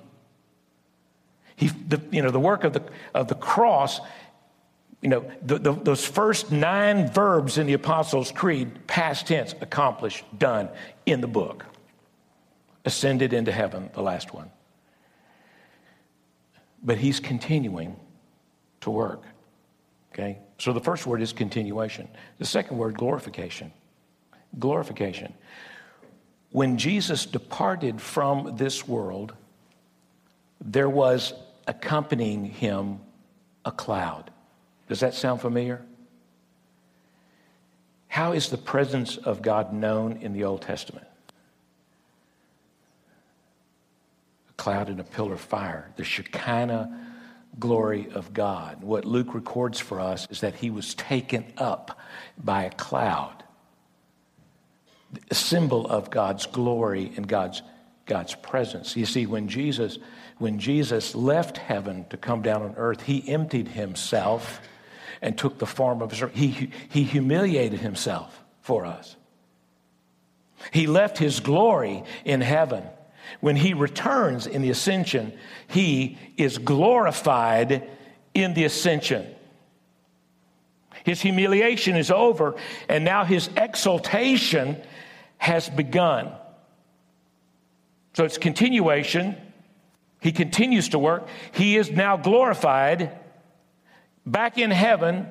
He, 1.57 1.69
the, 1.69 2.03
you 2.11 2.21
know, 2.21 2.31
the 2.31 2.41
work 2.41 2.65
of 2.65 2.75
the, 2.75 2.83
of 3.15 3.29
the 3.29 3.35
cross 3.35 4.01
you 5.03 5.09
know, 5.09 5.31
the, 5.43 5.59
the, 5.59 5.73
those 5.73 6.07
first 6.07 6.53
nine 6.53 7.11
verbs 7.11 7.59
in 7.59 7.67
the 7.67 7.73
Apostles' 7.73 8.31
Creed, 8.31 8.87
past 8.87 9.27
tense, 9.27 9.55
accomplished, 9.61 10.25
done, 10.39 10.69
in 11.05 11.21
the 11.21 11.27
book. 11.27 11.67
ascended 12.85 13.33
into 13.33 13.53
heaven, 13.53 13.91
the 13.95 14.03
last 14.03 14.33
one. 14.35 14.51
But 16.83 16.99
he's 16.99 17.21
continuing 17.21 17.97
to 18.81 18.91
work. 18.91 19.23
Okay? 20.13 20.39
So 20.59 20.73
the 20.73 20.81
first 20.81 21.07
word 21.07 21.23
is 21.23 21.33
continuation. 21.33 22.09
The 22.39 22.45
second 22.45 22.77
word, 22.79 22.97
glorification. 22.97 23.73
Glorification. 24.59 25.33
When 26.51 26.77
Jesus 26.77 27.25
departed 27.25 28.01
from 28.01 28.57
this 28.57 28.87
world, 28.87 29.33
there 30.61 30.91
was 30.91 31.35
accompanying 31.67 32.45
him 32.45 32.99
a 33.65 33.73
cloud. 33.73 34.32
Does 34.89 35.01
that 35.01 35.15
sound 35.15 35.41
familiar? 35.41 35.83
How 38.09 38.33
is 38.33 38.51
the 38.51 38.59
presence 38.59 39.17
of 39.17 39.41
God 39.41 39.73
known 39.73 40.19
in 40.19 40.35
the 40.35 40.45
Old 40.45 40.63
Testament? 40.63 41.07
A 44.51 44.53
cloud 44.55 44.91
and 44.91 45.01
a 45.01 45.05
pillar 45.05 45.33
of 45.33 45.41
fire, 45.41 45.91
the 45.97 46.05
Shekinah 46.05 47.13
glory 47.59 48.09
of 48.15 48.33
God. 48.33 48.83
What 48.83 49.05
Luke 49.05 49.35
records 49.35 49.79
for 49.79 50.01
us 50.01 50.27
is 50.31 50.41
that 50.41 50.55
he 50.55 50.71
was 50.71 50.95
taken 50.95 51.45
up 51.57 51.99
by 52.37 52.65
a 52.65 52.71
cloud, 52.71 53.43
a 55.31 55.35
symbol 55.35 55.87
of 55.87 56.11
God's 56.11 56.47
glory 56.47 57.13
and 57.17 57.27
God's, 57.27 57.63
God's 58.07 58.35
presence. 58.35 58.97
You 58.97 59.07
see, 59.07 59.27
when 59.27 59.49
Jesus, 59.49 59.99
when 60.39 60.59
Jesus 60.59 61.15
left 61.15 61.59
heaven 61.59 62.07
to 62.11 62.17
come 62.17 62.43
down 62.43 62.63
on 62.63 62.75
earth, 62.77 63.03
he 63.03 63.29
emptied 63.29 63.69
himself 63.69 64.61
and 65.23 65.39
took 65.39 65.59
the 65.59 65.67
form 65.67 66.03
of 66.03 66.13
a 66.13 66.17
servant. 66.17 66.37
He, 66.37 66.71
he 66.91 67.05
humiliated 67.05 67.81
himself 67.81 68.43
for 68.61 68.85
us. 68.85 69.17
He 70.73 70.87
left 70.87 71.17
his 71.17 71.41
glory 71.41 72.05
in 72.25 72.41
heaven. 72.41 72.85
When 73.41 73.57
he 73.57 73.73
returns 73.73 74.47
in 74.47 74.63
the 74.63 74.71
ascension, 74.71 75.33
he 75.69 76.19
is 76.37 76.59
glorified 76.59 77.89
in 78.35 78.55
the 78.55 78.65
ascension. 78.65 79.27
His 81.05 81.21
humiliation 81.21 81.97
is 81.97 82.11
over, 82.11 82.57
and 82.89 83.05
now 83.05 83.25
his 83.25 83.49
exaltation 83.57 84.81
has 85.39 85.69
begun. 85.69 86.31
So 88.15 88.25
it's 88.25 88.39
continuation. 88.39 89.37
He 90.21 90.33
continues 90.33 90.91
to 90.91 90.99
work. 90.99 91.27
He 91.53 91.77
is 91.77 91.91
now 91.91 92.17
glorified 92.17 93.19
back 94.27 94.59
in 94.59 94.71
heaven 94.71 95.27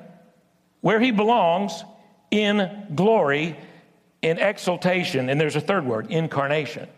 where 0.80 1.00
he 1.00 1.10
belongs 1.10 1.84
in 2.30 2.88
glory, 2.94 3.56
in 4.20 4.38
exaltation. 4.38 5.28
And 5.28 5.40
there's 5.40 5.56
a 5.56 5.60
third 5.60 5.86
word, 5.86 6.10
incarnation. 6.10 6.88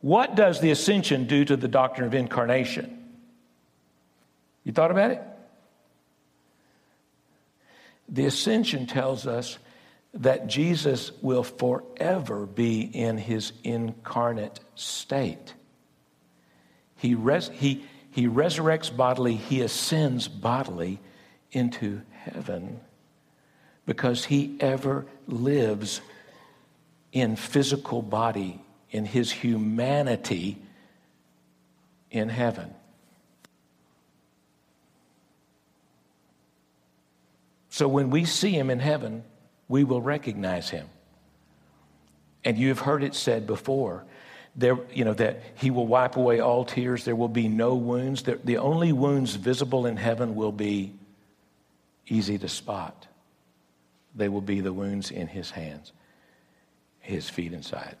What 0.00 0.34
does 0.34 0.60
the 0.60 0.70
ascension 0.70 1.26
do 1.26 1.44
to 1.44 1.56
the 1.56 1.68
doctrine 1.68 2.06
of 2.06 2.14
incarnation? 2.14 2.98
You 4.64 4.72
thought 4.72 4.90
about 4.90 5.12
it? 5.12 5.22
The 8.08 8.26
ascension 8.26 8.86
tells 8.86 9.26
us 9.26 9.58
that 10.14 10.46
Jesus 10.46 11.12
will 11.22 11.44
forever 11.44 12.46
be 12.46 12.80
in 12.82 13.16
his 13.16 13.52
incarnate 13.64 14.60
state. 14.74 15.54
He, 16.96 17.14
res- 17.14 17.50
he, 17.54 17.84
he 18.10 18.26
resurrects 18.26 18.94
bodily, 18.94 19.34
he 19.34 19.62
ascends 19.62 20.28
bodily 20.28 21.00
into 21.52 22.02
heaven 22.10 22.80
because 23.86 24.24
he 24.24 24.56
ever 24.60 25.06
lives 25.26 26.00
in 27.12 27.36
physical 27.36 28.02
body, 28.02 28.60
in 28.90 29.04
his 29.04 29.30
humanity 29.30 30.58
in 32.10 32.28
heaven. 32.28 32.72
So 37.70 37.88
when 37.88 38.10
we 38.10 38.24
see 38.24 38.50
him 38.50 38.70
in 38.70 38.80
heaven, 38.80 39.24
we 39.68 39.84
will 39.84 40.02
recognize 40.02 40.68
him. 40.70 40.88
And 42.44 42.58
you've 42.58 42.80
heard 42.80 43.02
it 43.02 43.14
said 43.14 43.46
before 43.46 44.04
there, 44.54 44.78
you 44.92 45.04
know, 45.04 45.14
that 45.14 45.42
he 45.54 45.70
will 45.70 45.86
wipe 45.86 46.16
away 46.16 46.40
all 46.40 46.64
tears. 46.64 47.04
There 47.04 47.16
will 47.16 47.28
be 47.28 47.48
no 47.48 47.74
wounds. 47.74 48.22
The, 48.22 48.38
the 48.44 48.58
only 48.58 48.92
wounds 48.92 49.34
visible 49.34 49.86
in 49.86 49.96
heaven 49.96 50.34
will 50.34 50.52
be 50.52 50.92
easy 52.06 52.38
to 52.38 52.48
spot. 52.48 53.06
They 54.14 54.28
will 54.28 54.40
be 54.40 54.60
the 54.60 54.72
wounds 54.72 55.10
in 55.10 55.26
his 55.26 55.50
hands, 55.50 55.92
his 57.00 57.28
feet 57.28 57.52
inside, 57.52 57.96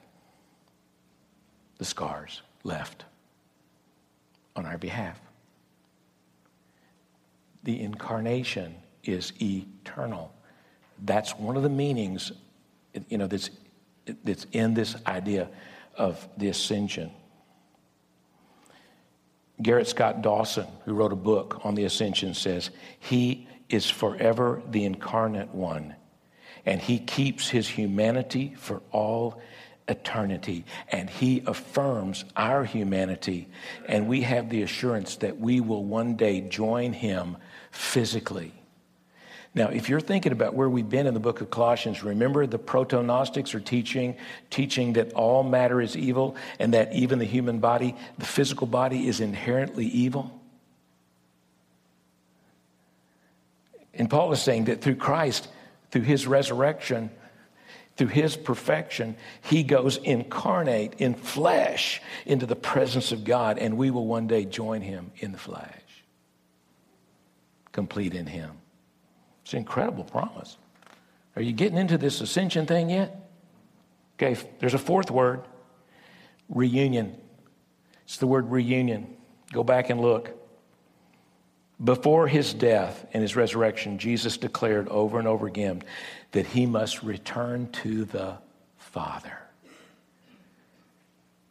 the 1.78 1.84
scars 1.84 2.42
left 2.64 3.04
on 4.54 4.66
our 4.66 4.78
behalf. 4.78 5.20
The 7.64 7.80
incarnation 7.80 8.74
is 9.04 9.32
eternal. 9.40 10.32
That's 11.04 11.36
one 11.38 11.56
of 11.56 11.62
the 11.62 11.68
meanings, 11.68 12.32
you 13.08 13.18
know, 13.18 13.26
that's, 13.26 13.50
that's 14.24 14.46
in 14.52 14.74
this 14.74 14.96
idea 15.06 15.48
of 15.96 16.28
the 16.36 16.48
ascension. 16.48 17.10
Gerrit 19.60 19.86
Scott 19.86 20.22
Dawson, 20.22 20.66
who 20.84 20.94
wrote 20.94 21.12
a 21.12 21.16
book 21.16 21.60
on 21.64 21.74
the 21.74 21.84
ascension, 21.84 22.34
says, 22.34 22.70
He 22.98 23.46
is 23.72 23.88
forever 23.88 24.62
the 24.70 24.84
incarnate 24.84 25.54
one, 25.54 25.94
and 26.66 26.80
he 26.80 26.98
keeps 26.98 27.48
his 27.48 27.68
humanity 27.68 28.54
for 28.56 28.82
all 28.92 29.40
eternity. 29.88 30.64
And 30.90 31.10
he 31.10 31.42
affirms 31.46 32.24
our 32.36 32.64
humanity, 32.64 33.48
and 33.88 34.06
we 34.06 34.20
have 34.22 34.48
the 34.48 34.62
assurance 34.62 35.16
that 35.16 35.40
we 35.40 35.60
will 35.60 35.84
one 35.84 36.14
day 36.14 36.40
join 36.42 36.92
him 36.92 37.36
physically. 37.70 38.52
Now, 39.54 39.68
if 39.68 39.88
you're 39.88 40.00
thinking 40.00 40.32
about 40.32 40.54
where 40.54 40.70
we've 40.70 40.88
been 40.88 41.06
in 41.06 41.12
the 41.12 41.20
book 41.20 41.42
of 41.42 41.50
Colossians, 41.50 42.02
remember 42.02 42.46
the 42.46 42.58
proto-Gnostics 42.58 43.54
are 43.54 43.60
teaching, 43.60 44.16
teaching 44.48 44.94
that 44.94 45.12
all 45.12 45.42
matter 45.42 45.80
is 45.82 45.94
evil 45.94 46.36
and 46.58 46.72
that 46.72 46.94
even 46.94 47.18
the 47.18 47.26
human 47.26 47.58
body, 47.58 47.94
the 48.16 48.24
physical 48.24 48.66
body, 48.66 49.06
is 49.08 49.20
inherently 49.20 49.86
evil. 49.86 50.41
And 53.94 54.08
Paul 54.08 54.32
is 54.32 54.42
saying 54.42 54.64
that 54.64 54.80
through 54.80 54.96
Christ, 54.96 55.48
through 55.90 56.02
his 56.02 56.26
resurrection, 56.26 57.10
through 57.96 58.08
his 58.08 58.36
perfection, 58.36 59.16
he 59.42 59.62
goes 59.62 59.98
incarnate 59.98 60.94
in 60.98 61.14
flesh 61.14 62.00
into 62.24 62.46
the 62.46 62.56
presence 62.56 63.12
of 63.12 63.24
God, 63.24 63.58
and 63.58 63.76
we 63.76 63.90
will 63.90 64.06
one 64.06 64.26
day 64.26 64.44
join 64.44 64.80
him 64.80 65.12
in 65.18 65.32
the 65.32 65.38
flesh, 65.38 65.82
complete 67.72 68.14
in 68.14 68.26
him. 68.26 68.52
It's 69.42 69.52
an 69.52 69.58
incredible 69.58 70.04
promise. 70.04 70.56
Are 71.36 71.42
you 71.42 71.52
getting 71.52 71.78
into 71.78 71.98
this 71.98 72.20
ascension 72.20 72.66
thing 72.66 72.90
yet? 72.90 73.30
Okay, 74.16 74.40
there's 74.60 74.74
a 74.74 74.78
fourth 74.78 75.10
word 75.10 75.42
reunion. 76.48 77.16
It's 78.04 78.18
the 78.18 78.26
word 78.26 78.50
reunion. 78.50 79.16
Go 79.52 79.64
back 79.64 79.90
and 79.90 80.00
look. 80.00 80.41
Before 81.82 82.28
his 82.28 82.54
death 82.54 83.06
and 83.12 83.22
his 83.22 83.34
resurrection, 83.34 83.98
Jesus 83.98 84.36
declared 84.36 84.88
over 84.88 85.18
and 85.18 85.26
over 85.26 85.46
again 85.46 85.82
that 86.30 86.46
he 86.46 86.64
must 86.64 87.02
return 87.02 87.70
to 87.72 88.04
the 88.04 88.38
Father. 88.76 89.38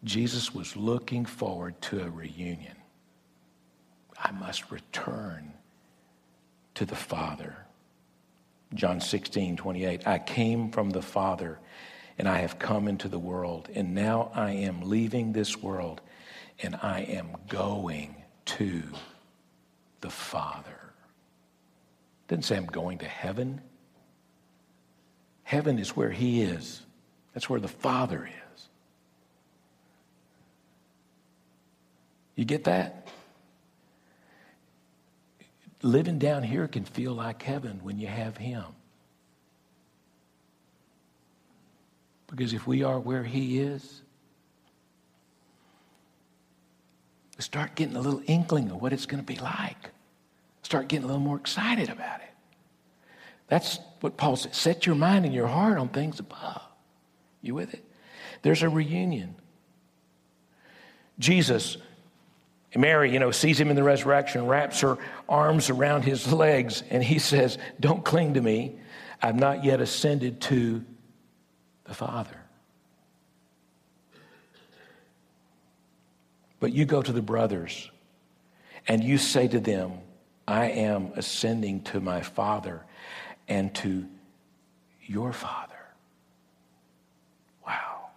Jesus 0.03 0.53
was 0.53 0.77
looking 0.77 1.25
forward 1.25 1.79
to 1.81 2.01
a 2.01 2.09
reunion. 2.09 2.75
I 4.17 4.31
must 4.31 4.71
return 4.71 5.51
to 6.75 6.85
the 6.85 6.95
Father. 6.95 7.55
John 8.73 9.01
16, 9.01 9.57
28. 9.57 10.07
I 10.07 10.19
came 10.19 10.71
from 10.71 10.91
the 10.91 11.01
Father 11.01 11.59
and 12.17 12.29
I 12.29 12.37
have 12.37 12.59
come 12.59 12.87
into 12.87 13.07
the 13.07 13.19
world, 13.19 13.69
and 13.73 13.95
now 13.95 14.31
I 14.33 14.51
am 14.51 14.81
leaving 14.81 15.33
this 15.33 15.57
world 15.57 16.01
and 16.61 16.77
I 16.81 17.01
am 17.01 17.35
going 17.47 18.15
to 18.45 18.83
the 20.01 20.09
Father. 20.09 20.93
Didn't 22.27 22.45
say 22.45 22.57
I'm 22.57 22.65
going 22.65 22.99
to 22.99 23.05
heaven. 23.05 23.61
Heaven 25.43 25.79
is 25.79 25.95
where 25.95 26.11
He 26.11 26.41
is, 26.41 26.81
that's 27.33 27.49
where 27.49 27.59
the 27.59 27.67
Father 27.67 28.25
is. 28.25 28.69
You 32.35 32.45
get 32.45 32.63
that? 32.63 33.07
Living 35.83 36.19
down 36.19 36.43
here 36.43 36.67
can 36.67 36.85
feel 36.85 37.13
like 37.13 37.41
heaven 37.41 37.79
when 37.83 37.99
you 37.99 38.07
have 38.07 38.37
Him. 38.37 38.63
Because 42.27 42.53
if 42.53 42.65
we 42.65 42.83
are 42.83 42.99
where 42.99 43.23
He 43.23 43.59
is, 43.59 44.01
start 47.43 47.75
getting 47.75 47.95
a 47.95 48.01
little 48.01 48.21
inkling 48.27 48.69
of 48.71 48.81
what 48.81 48.93
it's 48.93 49.05
going 49.05 49.23
to 49.23 49.25
be 49.25 49.39
like. 49.39 49.91
Start 50.63 50.87
getting 50.87 51.03
a 51.03 51.07
little 51.07 51.21
more 51.21 51.37
excited 51.37 51.89
about 51.89 52.21
it. 52.21 52.29
That's 53.47 53.79
what 53.99 54.17
Paul 54.17 54.35
said. 54.37 54.55
Set 54.55 54.85
your 54.85 54.95
mind 54.95 55.25
and 55.25 55.33
your 55.33 55.47
heart 55.47 55.77
on 55.77 55.89
things 55.89 56.19
above. 56.19 56.61
You 57.41 57.55
with 57.55 57.73
it? 57.73 57.83
There's 58.41 58.63
a 58.63 58.69
reunion. 58.69 59.35
Jesus, 61.19 61.77
Mary, 62.75 63.11
you 63.11 63.19
know, 63.19 63.31
sees 63.31 63.59
him 63.59 63.69
in 63.69 63.75
the 63.75 63.83
resurrection, 63.83 64.47
wraps 64.47 64.81
her 64.81 64.97
arms 65.27 65.69
around 65.69 66.03
his 66.03 66.31
legs, 66.31 66.83
and 66.89 67.03
he 67.03 67.19
says, 67.19 67.57
Don't 67.79 68.03
cling 68.03 68.35
to 68.35 68.41
me. 68.41 68.79
I've 69.21 69.35
not 69.35 69.63
yet 69.63 69.81
ascended 69.81 70.41
to 70.41 70.83
the 71.83 71.93
Father. 71.93 72.40
But 76.61 76.73
you 76.73 76.85
go 76.85 77.01
to 77.01 77.11
the 77.11 77.23
brothers 77.23 77.89
and 78.87 79.03
you 79.03 79.17
say 79.17 79.49
to 79.49 79.59
them, 79.59 79.93
I 80.47 80.65
am 80.65 81.11
ascending 81.15 81.81
to 81.85 81.99
my 81.99 82.21
Father 82.21 82.83
and 83.47 83.73
to 83.75 84.05
your 85.01 85.33
Father. 85.33 85.73
Wow. 87.65 88.11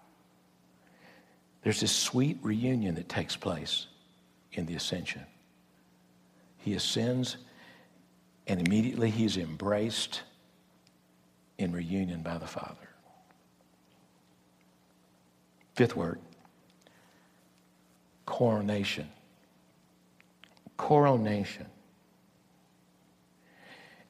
There's 1.62 1.80
this 1.80 1.90
sweet 1.90 2.38
reunion 2.42 2.96
that 2.96 3.08
takes 3.08 3.34
place 3.34 3.86
in 4.52 4.66
the 4.66 4.74
ascension. 4.74 5.22
He 6.58 6.74
ascends, 6.74 7.38
and 8.46 8.60
immediately 8.66 9.08
he's 9.08 9.38
embraced 9.38 10.22
in 11.56 11.72
reunion 11.72 12.20
by 12.20 12.36
the 12.36 12.46
Father. 12.46 12.88
Fifth 15.74 15.96
word 15.96 16.20
coronation. 18.26 19.08
Coronation. 20.76 21.66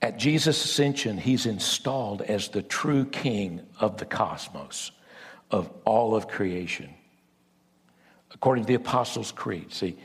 At 0.00 0.18
Jesus' 0.18 0.64
ascension, 0.64 1.16
he's 1.16 1.46
installed 1.46 2.22
as 2.22 2.48
the 2.48 2.62
true 2.62 3.06
king 3.06 3.62
of 3.80 3.96
the 3.96 4.04
cosmos, 4.04 4.90
of 5.50 5.70
all 5.84 6.14
of 6.14 6.28
creation. 6.28 6.90
According 8.32 8.64
to 8.64 8.68
the 8.68 8.74
Apostles' 8.74 9.32
Creed, 9.32 9.72
see, 9.72 9.96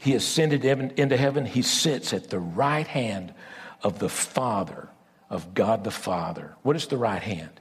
he 0.00 0.14
ascended 0.14 0.64
into 0.64 1.16
heaven. 1.16 1.44
He 1.44 1.62
sits 1.62 2.12
at 2.12 2.30
the 2.30 2.38
right 2.38 2.86
hand 2.86 3.34
of 3.82 3.98
the 3.98 4.08
Father, 4.08 4.88
of 5.28 5.54
God 5.54 5.84
the 5.84 5.90
Father. 5.90 6.56
What 6.62 6.76
is 6.76 6.86
the 6.86 6.96
right 6.96 7.22
hand? 7.22 7.60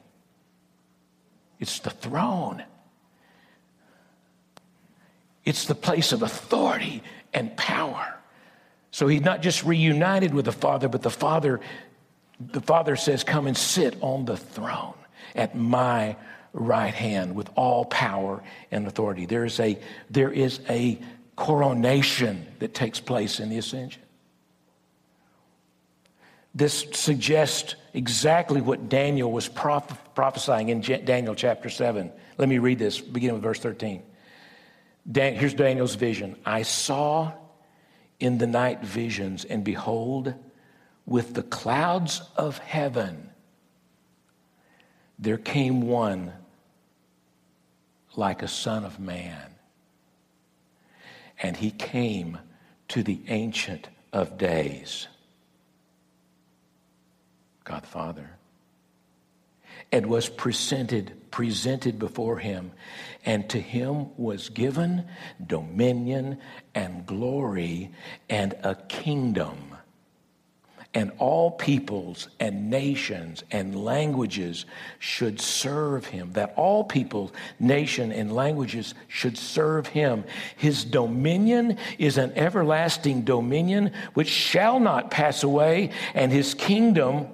It's 1.60 1.79
the 1.79 1.89
throne. 1.89 2.63
It's 5.45 5.65
the 5.65 5.75
place 5.75 6.12
of 6.12 6.21
authority 6.21 7.03
and 7.34 7.56
power. 7.58 8.15
So 8.91 9.08
he's 9.08 9.21
not 9.21 9.41
just 9.41 9.63
reunited 9.63 10.34
with 10.34 10.45
the 10.45 10.51
Father, 10.51 10.88
but 10.88 11.01
the 11.01 11.10
Father, 11.10 11.60
the 12.39 12.62
Father 12.62 12.95
says, 12.95 13.23
Come 13.23 13.47
and 13.47 13.58
sit 13.58 13.97
on 14.01 14.25
the 14.25 14.38
throne 14.38 14.93
at 15.36 15.56
my 15.56 16.15
right 16.53 16.93
hand 16.93 17.36
with 17.36 17.49
all 17.56 17.86
power 17.86 18.43
and 18.71 18.86
authority. 18.86 19.25
There 19.25 19.45
is 19.45 19.60
a, 19.60 19.79
there 20.10 20.32
is 20.32 20.60
a 20.69 20.99
coronation 21.36 22.45
that 22.60 22.73
takes 22.73 22.99
place 22.99 23.39
in 23.39 23.49
the 23.49 23.58
ascension. 23.58 24.01
This 26.56 26.86
suggests 26.93 27.75
exactly 27.93 28.62
what 28.62 28.89
Daniel 28.89 29.32
was 29.32 29.47
proph- 29.47 30.13
prophesying 30.13 30.69
in 30.69 30.82
Daniel 30.82 31.34
chapter 31.34 31.69
7. 31.69 32.12
Let 32.38 32.47
me 32.47 32.60
read 32.60 32.77
this, 32.77 33.01
beginning 33.01 33.36
with 33.36 33.43
verse 33.43 33.60
13. 33.60 34.03
Dan- 35.09 35.35
here's 35.35 35.53
Daniel's 35.53 35.95
vision. 35.95 36.37
I 36.45 36.61
saw 36.63 37.33
in 38.19 38.37
the 38.37 38.47
night 38.47 38.83
visions, 38.83 39.43
and 39.43 39.63
behold, 39.63 40.33
with 41.05 41.33
the 41.33 41.43
clouds 41.43 42.21
of 42.37 42.57
heaven, 42.59 43.29
there 45.19 45.37
came 45.37 45.81
one 45.81 46.33
like 48.15 48.41
a 48.41 48.47
son 48.47 48.85
of 48.85 48.99
man. 48.99 49.55
And 51.41 51.57
he 51.57 51.71
came 51.71 52.37
to 52.89 53.03
the 53.03 53.19
Ancient 53.27 53.89
of 54.13 54.37
Days, 54.37 55.07
God 57.63 57.83
the 57.83 57.87
Father, 57.87 58.29
and 59.91 60.05
was 60.05 60.29
presented 60.29 61.13
presented 61.31 61.97
before 61.97 62.37
him, 62.37 62.71
and 63.25 63.49
to 63.49 63.59
him 63.59 64.07
was 64.17 64.49
given 64.49 65.05
dominion 65.45 66.38
and 66.75 67.05
glory 67.05 67.91
and 68.29 68.53
a 68.63 68.75
kingdom. 68.75 69.57
And 70.95 71.12
all 71.17 71.49
peoples 71.49 72.27
and 72.39 72.69
nations 72.69 73.43
and 73.49 73.83
languages 73.83 74.65
should 74.99 75.41
serve 75.41 76.05
him. 76.05 76.33
That 76.33 76.53
all 76.55 76.83
people, 76.83 77.31
nation, 77.59 78.12
and 78.12 78.31
languages 78.31 78.93
should 79.07 79.36
serve 79.36 79.88
him. 79.88 80.23
His 80.55 80.86
dominion 80.86 81.79
is 81.97 82.19
an 82.19 82.31
everlasting 82.36 83.23
dominion 83.23 83.91
which 84.13 84.27
shall 84.27 84.79
not 84.79 85.09
pass 85.09 85.41
away, 85.41 85.89
and 86.13 86.31
his 86.31 86.53
kingdom 86.53 87.27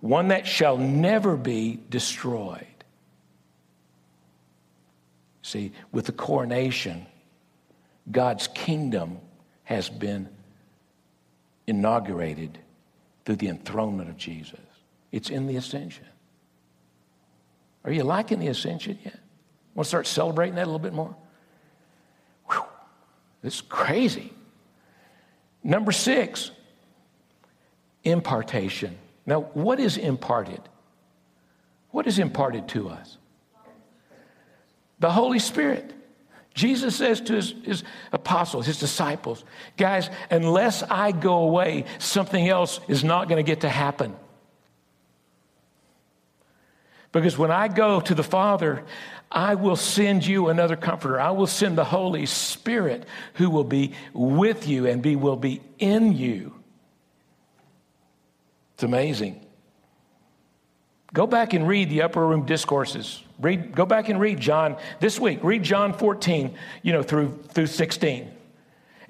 one 0.00 0.28
that 0.28 0.46
shall 0.46 0.76
never 0.76 1.36
be 1.36 1.80
destroyed. 1.90 2.66
See, 5.50 5.72
with 5.90 6.06
the 6.06 6.12
coronation, 6.12 7.06
God's 8.08 8.46
kingdom 8.46 9.18
has 9.64 9.88
been 9.88 10.28
inaugurated 11.66 12.56
through 13.24 13.34
the 13.34 13.48
enthronement 13.48 14.08
of 14.08 14.16
Jesus. 14.16 14.60
It's 15.10 15.28
in 15.28 15.48
the 15.48 15.56
ascension. 15.56 16.06
Are 17.84 17.90
you 17.90 18.04
liking 18.04 18.38
the 18.38 18.46
ascension 18.46 19.00
yet? 19.04 19.18
Want 19.74 19.86
to 19.86 19.88
start 19.88 20.06
celebrating 20.06 20.54
that 20.54 20.66
a 20.66 20.70
little 20.70 20.78
bit 20.78 20.92
more? 20.92 21.16
Whew, 22.48 22.62
this 23.42 23.56
is 23.56 23.60
crazy. 23.60 24.32
Number 25.64 25.90
six, 25.90 26.52
impartation. 28.04 28.96
Now, 29.26 29.40
what 29.40 29.80
is 29.80 29.96
imparted? 29.96 30.60
What 31.90 32.06
is 32.06 32.20
imparted 32.20 32.68
to 32.68 32.88
us? 32.88 33.16
The 35.00 35.10
Holy 35.10 35.38
Spirit. 35.38 35.92
Jesus 36.54 36.96
says 36.96 37.20
to 37.22 37.34
his, 37.34 37.54
his, 37.64 37.84
apostles, 38.12 38.66
his 38.66 38.78
disciples, 38.78 39.44
guys, 39.76 40.10
unless 40.30 40.82
I 40.82 41.12
go 41.12 41.42
away, 41.42 41.84
something 41.98 42.48
else 42.48 42.80
is 42.88 43.02
not 43.02 43.28
going 43.28 43.44
to 43.44 43.48
get 43.48 43.60
to 43.60 43.68
happen. 43.68 44.14
Because 47.12 47.36
when 47.36 47.50
I 47.50 47.68
go 47.68 48.00
to 48.00 48.14
the 48.14 48.22
Father, 48.22 48.84
I 49.30 49.54
will 49.54 49.76
send 49.76 50.26
you 50.26 50.48
another 50.48 50.76
comforter. 50.76 51.20
I 51.20 51.30
will 51.30 51.46
send 51.46 51.78
the 51.78 51.84
Holy 51.84 52.26
Spirit 52.26 53.04
who 53.34 53.50
will 53.50 53.64
be 53.64 53.92
with 54.12 54.68
you 54.68 54.86
and 54.86 55.02
be, 55.02 55.16
will 55.16 55.36
be 55.36 55.60
in 55.78 56.12
you. 56.12 56.54
It's 58.74 58.82
amazing. 58.82 59.44
Go 61.12 61.26
back 61.26 61.52
and 61.52 61.66
read 61.66 61.90
the 61.90 62.02
upper 62.02 62.24
room 62.24 62.46
discourses. 62.46 63.22
Read, 63.40 63.74
go 63.74 63.86
back 63.86 64.08
and 64.08 64.20
read 64.20 64.38
John 64.38 64.76
this 65.00 65.18
week. 65.18 65.40
Read 65.42 65.62
John 65.62 65.92
14, 65.94 66.54
you 66.82 66.92
know, 66.92 67.02
through, 67.02 67.42
through 67.52 67.66
16. 67.66 68.30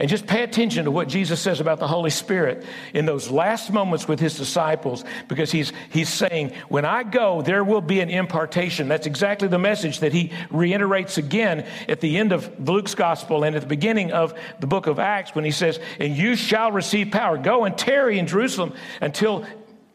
And 0.01 0.09
just 0.09 0.27
pay 0.27 0.43
attention 0.43 0.87
to 0.87 0.91
what 0.91 1.09
Jesus 1.09 1.41
says 1.41 1.61
about 1.61 1.79
the 1.79 1.87
Holy 1.87 2.09
Spirit 2.09 2.65
in 2.95 3.05
those 3.05 3.31
last 3.31 3.71
moments 3.71 4.09
with 4.09 4.19
his 4.19 4.35
disciples, 4.35 5.05
because 5.29 5.53
he's, 5.53 5.75
he's 5.91 6.09
saying, 6.09 6.55
When 6.71 6.87
I 6.87 7.03
go, 7.03 7.43
there 7.43 7.63
will 7.63 7.83
be 7.83 8.01
an 8.01 8.09
impartation. 8.09 8.89
That's 8.89 9.07
exactly 9.07 9.47
the 9.47 9.59
message 9.59 10.01
that 10.01 10.15
he 10.15 10.33
reiterates 10.51 11.19
again 11.19 11.67
at 11.87 12.01
the 12.01 12.17
end 12.17 12.33
of 12.33 12.67
Luke's 12.67 12.95
gospel 12.95 13.45
and 13.45 13.55
at 13.55 13.61
the 13.61 13.69
beginning 13.69 14.11
of 14.11 14.33
the 14.59 14.67
book 14.67 14.87
of 14.87 14.99
Acts 14.99 15.35
when 15.35 15.45
he 15.45 15.51
says, 15.51 15.79
And 15.99 16.17
you 16.17 16.35
shall 16.35 16.73
receive 16.73 17.11
power. 17.11 17.37
Go 17.37 17.67
and 17.67 17.77
tarry 17.77 18.19
in 18.19 18.27
Jerusalem 18.27 18.73
until 19.03 19.45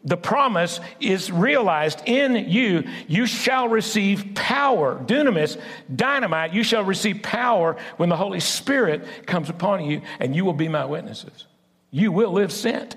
the 0.06 0.15
promise 0.15 0.80
is 1.00 1.32
realized 1.32 2.02
in 2.06 2.50
you. 2.50 2.84
You 3.08 3.26
shall 3.26 3.68
receive 3.68 4.36
power, 4.36 5.00
dunamis, 5.04 5.60
dynamite. 5.94 6.54
You 6.54 6.63
shall 6.63 6.84
receive 6.84 7.24
power 7.24 7.76
when 7.98 8.10
the 8.10 8.15
Holy 8.15 8.39
Spirit 8.39 9.26
comes 9.26 9.50
upon 9.50 9.84
you, 9.84 10.04
and 10.20 10.36
you 10.36 10.46
will 10.46 10.54
be 10.54 10.68
my 10.68 10.86
witnesses. 10.86 11.48
You 11.89 12.12
will 12.12 12.32
live 12.32 12.52
sent. 12.52 12.96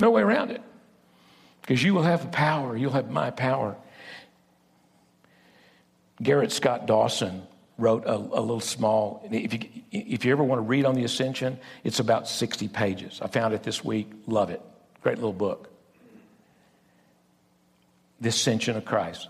No 0.00 0.10
way 0.10 0.22
around 0.22 0.50
it. 0.50 0.62
Because 1.60 1.82
you 1.82 1.94
will 1.94 2.02
have 2.02 2.32
power, 2.32 2.76
you'll 2.76 2.92
have 2.92 3.10
my 3.10 3.30
power. 3.30 3.76
Gerrit 6.20 6.50
Scott 6.50 6.86
Dawson 6.86 7.46
wrote 7.78 8.04
a, 8.04 8.14
a, 8.14 8.40
little 8.40 8.60
small, 8.60 9.26
if 9.30 9.52
you, 9.54 9.60
if 9.90 10.24
you 10.24 10.32
ever 10.32 10.44
want 10.44 10.58
to 10.58 10.62
read 10.62 10.84
on 10.84 10.94
the 10.94 11.04
ascension, 11.04 11.58
it's 11.84 12.00
about 12.00 12.28
60 12.28 12.68
pages. 12.68 13.20
I 13.22 13.28
found 13.28 13.54
it 13.54 13.62
this 13.62 13.84
week, 13.84 14.10
love 14.26 14.50
it. 14.50 14.60
Great 15.02 15.16
little 15.16 15.32
book. 15.32 15.70
The 18.20 18.28
Ascension 18.28 18.76
of 18.76 18.84
Christ. 18.84 19.28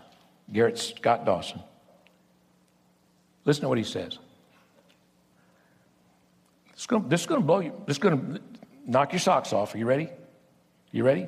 Gerrit 0.53 0.77
Scott 0.77 1.25
Dawson. 1.25 1.63
Listen 3.45 3.63
to 3.63 3.69
what 3.69 3.79
he 3.79 3.85
says. 3.85 4.19
Is 6.77 6.87
going, 6.87 7.09
this 7.09 7.23
is 7.23 7.27
going 7.27 7.41
to 7.41 7.47
blow 7.47 7.61
you, 7.61 7.73
this 7.87 7.97
is 7.97 8.03
going 8.03 8.35
to 8.35 8.41
knock 8.87 9.13
your 9.13 9.21
socks 9.21 9.53
off. 9.53 9.75
Are 9.75 9.79
you 9.79 9.87
ready? 9.87 10.11
You 10.91 11.05
ready? 11.05 11.27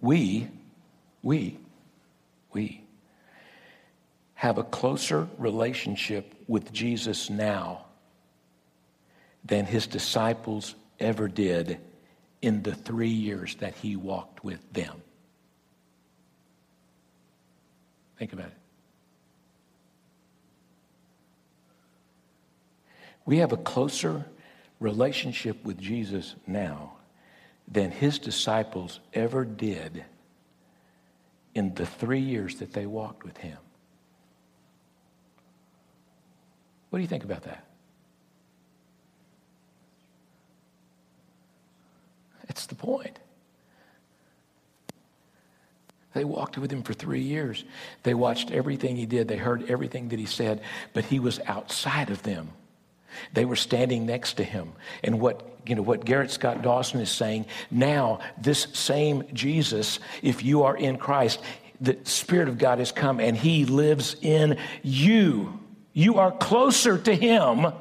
We, 0.00 0.48
we, 1.22 1.58
we 2.52 2.83
have 4.44 4.58
a 4.58 4.62
closer 4.62 5.26
relationship 5.38 6.34
with 6.46 6.70
Jesus 6.70 7.30
now 7.30 7.86
than 9.42 9.64
his 9.64 9.86
disciples 9.86 10.74
ever 11.00 11.28
did 11.28 11.78
in 12.42 12.62
the 12.62 12.74
three 12.74 13.08
years 13.08 13.54
that 13.60 13.74
he 13.76 13.96
walked 13.96 14.44
with 14.44 14.60
them. 14.70 15.00
Think 18.18 18.34
about 18.34 18.48
it. 18.48 18.58
We 23.24 23.38
have 23.38 23.52
a 23.52 23.56
closer 23.56 24.26
relationship 24.78 25.64
with 25.64 25.80
Jesus 25.80 26.34
now 26.46 26.96
than 27.66 27.90
his 27.90 28.18
disciples 28.18 29.00
ever 29.14 29.46
did 29.46 30.04
in 31.54 31.74
the 31.76 31.86
three 31.86 32.20
years 32.20 32.56
that 32.56 32.74
they 32.74 32.84
walked 32.84 33.24
with 33.24 33.38
him. 33.38 33.56
What 36.94 36.98
do 36.98 37.02
you 37.02 37.08
think 37.08 37.24
about 37.24 37.42
that? 37.42 37.64
It's 42.48 42.66
the 42.66 42.76
point. 42.76 43.18
They 46.14 46.22
walked 46.22 46.56
with 46.56 46.70
him 46.70 46.84
for 46.84 46.92
three 46.94 47.22
years. 47.22 47.64
They 48.04 48.14
watched 48.14 48.52
everything 48.52 48.94
he 48.94 49.06
did. 49.06 49.26
They 49.26 49.38
heard 49.38 49.68
everything 49.68 50.10
that 50.10 50.20
he 50.20 50.26
said, 50.26 50.60
but 50.92 51.04
he 51.04 51.18
was 51.18 51.40
outside 51.46 52.10
of 52.10 52.22
them. 52.22 52.50
They 53.32 53.44
were 53.44 53.56
standing 53.56 54.06
next 54.06 54.34
to 54.34 54.44
him. 54.44 54.70
And 55.02 55.18
what, 55.18 55.44
you 55.66 55.74
know, 55.74 55.82
what 55.82 56.04
Gerrit 56.04 56.30
Scott 56.30 56.62
Dawson 56.62 57.00
is 57.00 57.10
saying 57.10 57.46
now, 57.72 58.20
this 58.40 58.68
same 58.72 59.24
Jesus, 59.32 59.98
if 60.22 60.44
you 60.44 60.62
are 60.62 60.76
in 60.76 60.96
Christ, 60.96 61.40
the 61.80 61.98
Spirit 62.04 62.46
of 62.46 62.56
God 62.56 62.78
has 62.78 62.92
come 62.92 63.18
and 63.18 63.36
he 63.36 63.64
lives 63.64 64.14
in 64.22 64.58
you. 64.84 65.58
You 65.94 66.18
are 66.18 66.32
closer 66.32 66.98
to 66.98 67.14
him 67.14 67.72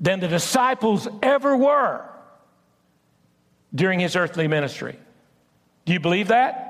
than 0.00 0.18
the 0.18 0.28
disciples 0.28 1.06
ever 1.22 1.56
were 1.56 2.04
during 3.74 4.00
his 4.00 4.16
earthly 4.16 4.48
ministry. 4.48 4.98
Do 5.84 5.92
you 5.92 6.00
believe 6.00 6.28
that? 6.28 6.64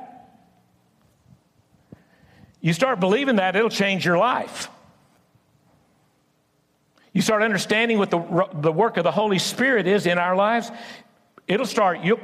You 2.61 2.73
start 2.73 2.99
believing 2.99 3.37
that, 3.37 3.55
it'll 3.55 3.71
change 3.71 4.05
your 4.05 4.19
life. 4.19 4.69
You 7.13 7.23
start 7.23 7.43
understanding 7.43 7.99
what 7.99 8.11
the, 8.11 8.49
the 8.55 8.73
work 8.73 8.97
of 8.97 9.05
the 9.05 9.13
Holy 9.13 9.39
Spirit 9.39 9.87
is 9.87 10.07
in 10.07 10.19
our 10.19 10.35
lives, 10.35 10.71
it'll 11.47 11.67
start, 11.67 12.01
you 12.01 12.19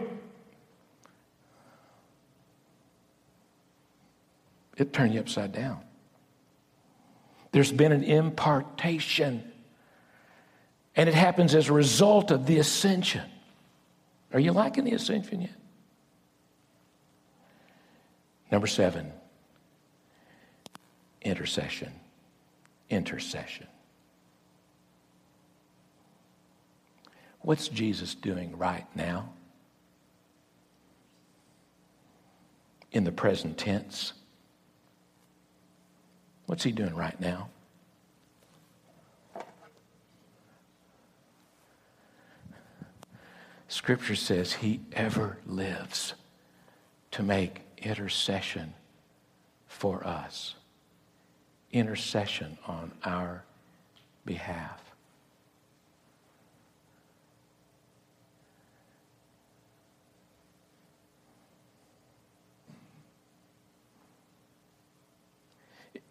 it 4.77 4.93
turn 4.93 5.13
you 5.13 5.21
upside 5.21 5.53
down. 5.53 5.81
There's 7.55 7.71
been 7.71 7.93
an 7.93 8.03
impartation, 8.03 9.45
and 10.97 11.09
it 11.09 11.15
happens 11.15 11.55
as 11.55 11.69
a 11.69 11.73
result 11.73 12.33
of 12.33 12.47
the 12.47 12.59
ascension. 12.59 13.23
Are 14.33 14.41
you 14.41 14.51
liking 14.51 14.83
the 14.83 14.91
ascension 14.91 15.43
yet? 15.43 15.55
Number 18.51 18.67
seven, 18.67 19.13
intercession. 21.23 21.93
Intercession. 22.91 23.69
What's 27.43 27.69
Jesus 27.69 28.17
doing 28.17 28.59
right 28.59 28.87
now? 28.97 29.33
In 32.91 33.05
the 33.05 33.13
present 33.13 33.57
tense. 33.59 34.13
What's 36.47 36.63
he 36.63 36.73
doing 36.73 36.95
right 36.95 37.19
now? 37.21 37.49
Scripture 43.69 44.15
says 44.15 44.53
he 44.53 44.81
ever 44.93 45.39
lives 45.47 46.15
to 47.11 47.23
make 47.23 47.63
intercession 47.79 48.75
for 49.67 50.07
us, 50.07 50.55
intercession 51.73 52.57
on 52.67 52.93
our 53.05 53.43
behalf. 54.25 54.84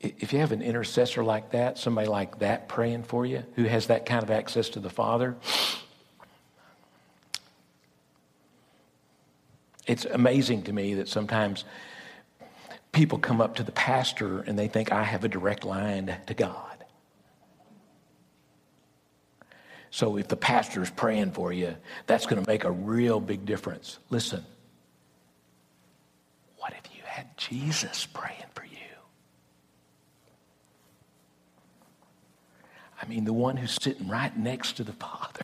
If 0.04 0.34
you 0.34 0.40
have 0.40 0.52
an 0.52 0.62
intercessor 0.62 1.24
like 1.24 1.52
that, 1.52 1.78
somebody 1.78 2.08
like 2.08 2.40
that 2.40 2.68
praying 2.68 3.04
for 3.04 3.26
you, 3.26 3.44
who 3.56 3.64
has 3.64 3.88
that 3.88 4.06
kind 4.06 4.22
of 4.22 4.30
access 4.30 4.70
to 4.70 4.80
the 4.80 4.90
Father, 4.90 5.36
it's 9.88 10.06
amazing 10.06 10.64
to 10.64 10.74
me 10.74 10.96
that 10.96 11.08
sometimes 11.08 11.64
people 12.92 13.18
come 13.18 13.40
up 13.42 13.56
to 13.56 13.64
the 13.64 13.72
pastor 13.72 14.42
and 14.42 14.60
they 14.60 14.68
think 14.68 14.92
I 14.92 15.04
have 15.04 15.24
a 15.24 15.30
direct 15.30 15.64
line 15.64 16.16
to 16.28 16.34
God. 16.34 16.86
So 19.90 20.18
if 20.18 20.28
the 20.28 20.36
pastor 20.36 20.82
is 20.82 20.90
praying 20.90 21.32
for 21.32 21.54
you, 21.54 21.76
that's 22.08 22.26
going 22.26 22.44
to 22.44 22.50
make 22.50 22.64
a 22.64 22.72
real 22.72 23.20
big 23.20 23.46
difference. 23.46 24.00
Listen, 24.10 24.44
what 26.58 26.74
if 26.74 26.96
you 26.96 27.04
had 27.06 27.38
Jesus 27.38 28.06
praying 28.06 28.46
for 28.54 28.66
you? 28.66 28.73
I 33.04 33.06
mean, 33.06 33.26
the 33.26 33.34
one 33.34 33.58
who's 33.58 33.78
sitting 33.82 34.08
right 34.08 34.36
next 34.38 34.78
to 34.78 34.86
the 34.86 34.94
Father. 34.94 35.42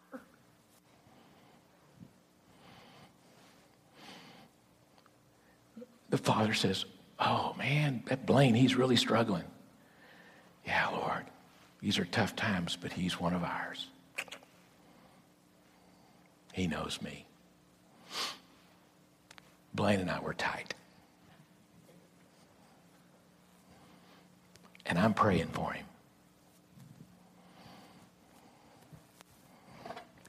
The 6.10 6.18
Father 6.18 6.54
says, 6.54 6.86
Oh, 7.20 7.54
man, 7.58 8.02
that 8.06 8.26
Blaine, 8.26 8.56
he's 8.56 8.76
really 8.76 8.96
struggling. 8.96 9.44
Yeah, 10.66 10.88
Lord, 10.88 11.26
these 11.82 12.00
are 12.00 12.06
tough 12.06 12.34
times, 12.38 12.78
but 12.80 12.94
he's 12.94 13.20
one 13.20 13.34
of 13.34 13.44
ours. 13.44 13.88
He 16.54 16.66
knows 16.66 17.02
me. 17.02 17.26
Blaine 19.74 20.00
and 20.00 20.10
I 20.10 20.22
were 20.22 20.34
tight. 20.34 20.74
And 24.86 24.98
I'm 24.98 25.14
praying 25.14 25.50
for 25.50 25.74
him. 25.74 25.86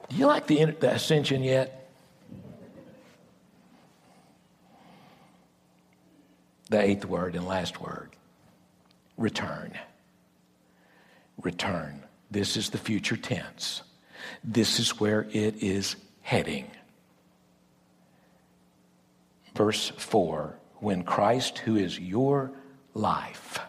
you 0.15 0.25
like 0.25 0.47
the, 0.47 0.65
the 0.65 0.93
ascension 0.93 1.43
yet? 1.43 1.89
The 6.69 6.81
eighth 6.81 7.05
word 7.05 7.35
and 7.35 7.45
last 7.45 7.81
word 7.81 8.11
return. 9.17 9.77
Return. 11.41 12.03
This 12.29 12.57
is 12.57 12.69
the 12.69 12.77
future 12.77 13.17
tense. 13.17 13.83
This 14.43 14.79
is 14.79 14.99
where 14.99 15.27
it 15.31 15.61
is 15.63 15.95
heading. 16.21 16.69
Verse 19.55 19.89
4 19.97 20.55
When 20.79 21.03
Christ, 21.03 21.59
who 21.59 21.75
is 21.75 21.99
your 21.99 22.51
life, 22.93 23.59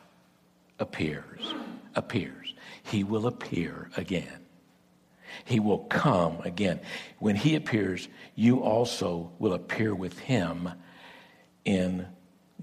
appears, 0.79 1.55
appears, 1.95 2.55
he 2.85 3.05
will 3.05 3.27
appear 3.27 3.91
again. 3.97 4.42
He 5.45 5.61
will 5.61 5.79
come 5.79 6.41
again. 6.45 6.81
When 7.19 7.37
he 7.37 7.57
appears, 7.57 8.09
you 8.35 8.61
also 8.63 9.31
will 9.39 9.53
appear 9.55 9.95
with 9.95 10.19
him 10.19 10.71
in 11.65 12.07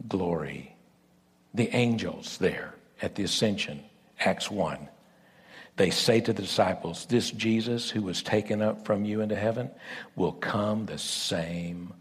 glory. 0.08 0.76
The 1.54 1.74
angels 1.76 2.38
there 2.38 2.76
at 3.02 3.16
the 3.16 3.24
ascension, 3.24 3.84
Acts 4.20 4.50
1, 4.52 4.88
they 5.78 5.90
say 5.90 6.20
to 6.22 6.34
the 6.34 6.42
disciples, 6.42 7.06
This 7.06 7.32
Jesus 7.32 7.90
who 7.90 8.02
was 8.02 8.22
taken 8.22 8.62
up 8.62 8.86
from 8.86 9.06
you 9.06 9.22
into 9.22 9.36
heaven 9.36 9.72
will 10.16 10.34
come 10.34 10.86
the 10.86 10.98
same 10.98 11.94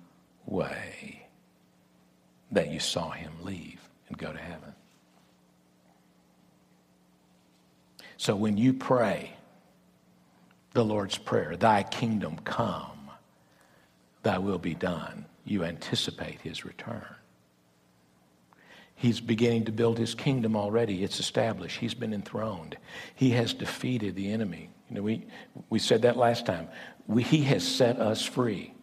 way 0.47 1.29
that 2.51 2.71
you 2.71 2.81
saw 2.81 3.11
him 3.11 3.33
leave 3.43 3.81
and 4.09 4.19
go 4.19 4.33
to 4.33 4.39
heaven. 4.39 4.73
So 8.17 8.35
when 8.35 8.57
you 8.57 8.73
pray, 8.73 9.38
the 10.73 10.85
Lord's 10.85 11.19
Prayer 11.19 11.57
Thy 11.57 11.83
kingdom 11.83 12.39
come, 12.45 13.11
thy 14.23 14.39
will 14.39 14.59
be 14.59 14.75
done. 14.75 15.27
You 15.45 15.65
anticipate 15.65 16.41
his 16.43 16.65
return. 16.65 17.05
He's 18.95 19.21
beginning 19.21 19.67
to 19.67 19.73
build 19.73 19.97
his 19.97 20.15
kingdom 20.15 20.57
already. 20.57 21.05
It's 21.05 21.21
established. 21.21 21.79
He's 21.79 21.95
been 21.95 22.13
enthroned. 22.13 22.77
He 23.15 23.31
has 23.31 23.55
defeated 23.55 24.17
the 24.17 24.33
enemy. 24.33 24.71
You 24.91 24.97
know, 24.97 25.03
we, 25.03 25.25
we 25.71 25.79
said 25.79 26.03
that 26.03 26.17
last 26.17 26.47
time. 26.47 26.69
We, 27.07 27.23
he 27.23 27.43
has 27.45 27.67
set 27.67 28.01
us 28.01 28.25
free. 28.25 28.75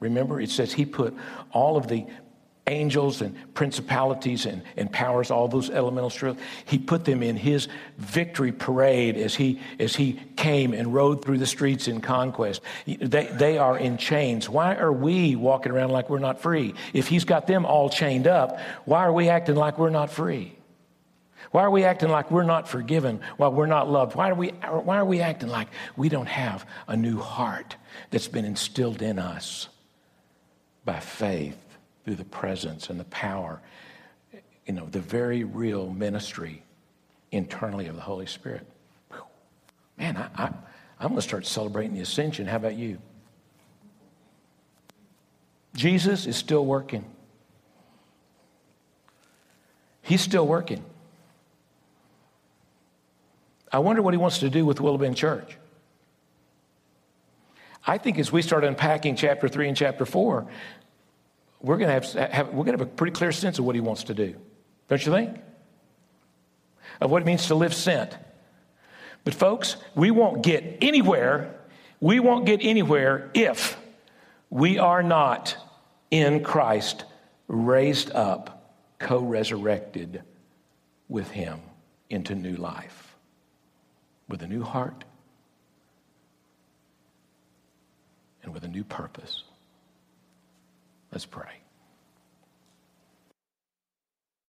Remember, 0.00 0.40
it 0.40 0.50
says 0.50 0.72
he 0.72 0.86
put 0.86 1.14
all 1.52 1.76
of 1.76 1.86
the 1.86 2.06
angels 2.68 3.20
and 3.20 3.34
principalities 3.54 4.46
and, 4.46 4.62
and 4.76 4.92
powers, 4.92 5.30
all 5.30 5.48
those 5.48 5.70
elemental 5.70 6.10
strengths. 6.10 6.42
He 6.64 6.78
put 6.78 7.04
them 7.04 7.22
in 7.22 7.36
his 7.36 7.68
victory 7.98 8.52
parade 8.52 9.16
as 9.16 9.34
he, 9.34 9.60
as 9.78 9.96
he 9.96 10.20
came 10.36 10.74
and 10.74 10.94
rode 10.94 11.24
through 11.24 11.38
the 11.38 11.46
streets 11.46 11.88
in 11.88 12.00
conquest. 12.00 12.62
They, 12.86 13.26
they 13.26 13.58
are 13.58 13.76
in 13.76 13.96
chains. 13.96 14.48
Why 14.48 14.76
are 14.76 14.92
we 14.92 15.34
walking 15.36 15.72
around 15.72 15.90
like 15.90 16.08
we're 16.08 16.18
not 16.18 16.40
free? 16.40 16.74
If 16.92 17.08
he's 17.08 17.24
got 17.24 17.46
them 17.46 17.66
all 17.66 17.90
chained 17.90 18.26
up, 18.26 18.60
why 18.84 19.04
are 19.04 19.12
we 19.12 19.28
acting 19.28 19.56
like 19.56 19.78
we're 19.78 19.90
not 19.90 20.10
free? 20.10 20.54
Why 21.50 21.62
are 21.62 21.70
we 21.70 21.84
acting 21.84 22.10
like 22.10 22.30
we're 22.30 22.42
not 22.42 22.68
forgiven 22.68 23.20
while 23.38 23.52
we're 23.52 23.66
not 23.66 23.88
loved? 23.88 24.14
Why 24.14 24.30
are 24.30 24.34
we, 24.34 24.48
why 24.48 24.98
are 24.98 25.04
we 25.04 25.20
acting 25.20 25.48
like 25.48 25.68
we 25.96 26.08
don't 26.08 26.28
have 26.28 26.66
a 26.86 26.96
new 26.96 27.18
heart 27.18 27.76
that's 28.10 28.28
been 28.28 28.44
instilled 28.44 29.00
in 29.00 29.18
us 29.18 29.68
by 30.84 31.00
faith 31.00 31.56
through 32.08 32.16
the 32.16 32.24
presence 32.24 32.88
and 32.88 32.98
the 32.98 33.04
power, 33.04 33.60
you 34.64 34.72
know, 34.72 34.86
the 34.86 34.98
very 34.98 35.44
real 35.44 35.90
ministry 35.90 36.62
internally 37.32 37.86
of 37.86 37.96
the 37.96 38.00
Holy 38.00 38.24
Spirit? 38.24 38.66
Man, 39.98 40.16
I, 40.16 40.44
I, 40.44 40.46
I'm 40.98 41.08
going 41.08 41.16
to 41.16 41.20
start 41.20 41.44
celebrating 41.44 41.92
the 41.92 42.00
ascension. 42.00 42.46
How 42.46 42.56
about 42.56 42.76
you? 42.76 42.96
Jesus 45.74 46.24
is 46.24 46.34
still 46.34 46.64
working. 46.64 47.04
He's 50.00 50.22
still 50.22 50.46
working. 50.46 50.82
I 53.70 53.80
wonder 53.80 54.00
what 54.00 54.14
he 54.14 54.18
wants 54.18 54.38
to 54.38 54.48
do 54.48 54.64
with 54.64 54.78
Willabend 54.78 55.16
Church. 55.16 55.58
I 57.86 57.98
think 57.98 58.18
as 58.18 58.32
we 58.32 58.40
start 58.40 58.64
unpacking 58.64 59.16
chapter 59.16 59.46
three 59.46 59.68
and 59.68 59.76
chapter 59.76 60.06
four, 60.06 60.46
we're 61.60 61.76
going 61.76 61.88
to 61.88 61.94
have, 61.94 62.30
have, 62.30 62.48
we're 62.48 62.64
going 62.64 62.78
to 62.78 62.84
have 62.84 62.88
a 62.92 62.96
pretty 62.96 63.12
clear 63.12 63.32
sense 63.32 63.58
of 63.58 63.64
what 63.64 63.74
he 63.74 63.80
wants 63.80 64.04
to 64.04 64.14
do. 64.14 64.36
Don't 64.88 65.04
you 65.04 65.12
think? 65.12 65.38
Of 67.00 67.10
what 67.10 67.22
it 67.22 67.26
means 67.26 67.46
to 67.48 67.54
live 67.54 67.74
sent. 67.74 68.16
But 69.24 69.34
folks, 69.34 69.76
we 69.94 70.10
won't 70.10 70.42
get 70.42 70.78
anywhere. 70.80 71.54
We 72.00 72.20
won't 72.20 72.46
get 72.46 72.60
anywhere 72.62 73.30
if 73.34 73.76
we 74.50 74.78
are 74.78 75.02
not 75.02 75.56
in 76.10 76.42
Christ 76.42 77.04
raised 77.48 78.10
up, 78.12 78.74
co-resurrected 78.98 80.22
with 81.08 81.30
him 81.30 81.60
into 82.08 82.34
new 82.34 82.56
life 82.56 83.08
with 84.28 84.42
a 84.42 84.46
new 84.46 84.62
heart 84.62 85.04
and 88.42 88.52
with 88.52 88.64
a 88.64 88.68
new 88.68 88.84
purpose. 88.84 89.42
Let's 91.12 91.26
pray. 91.26 91.62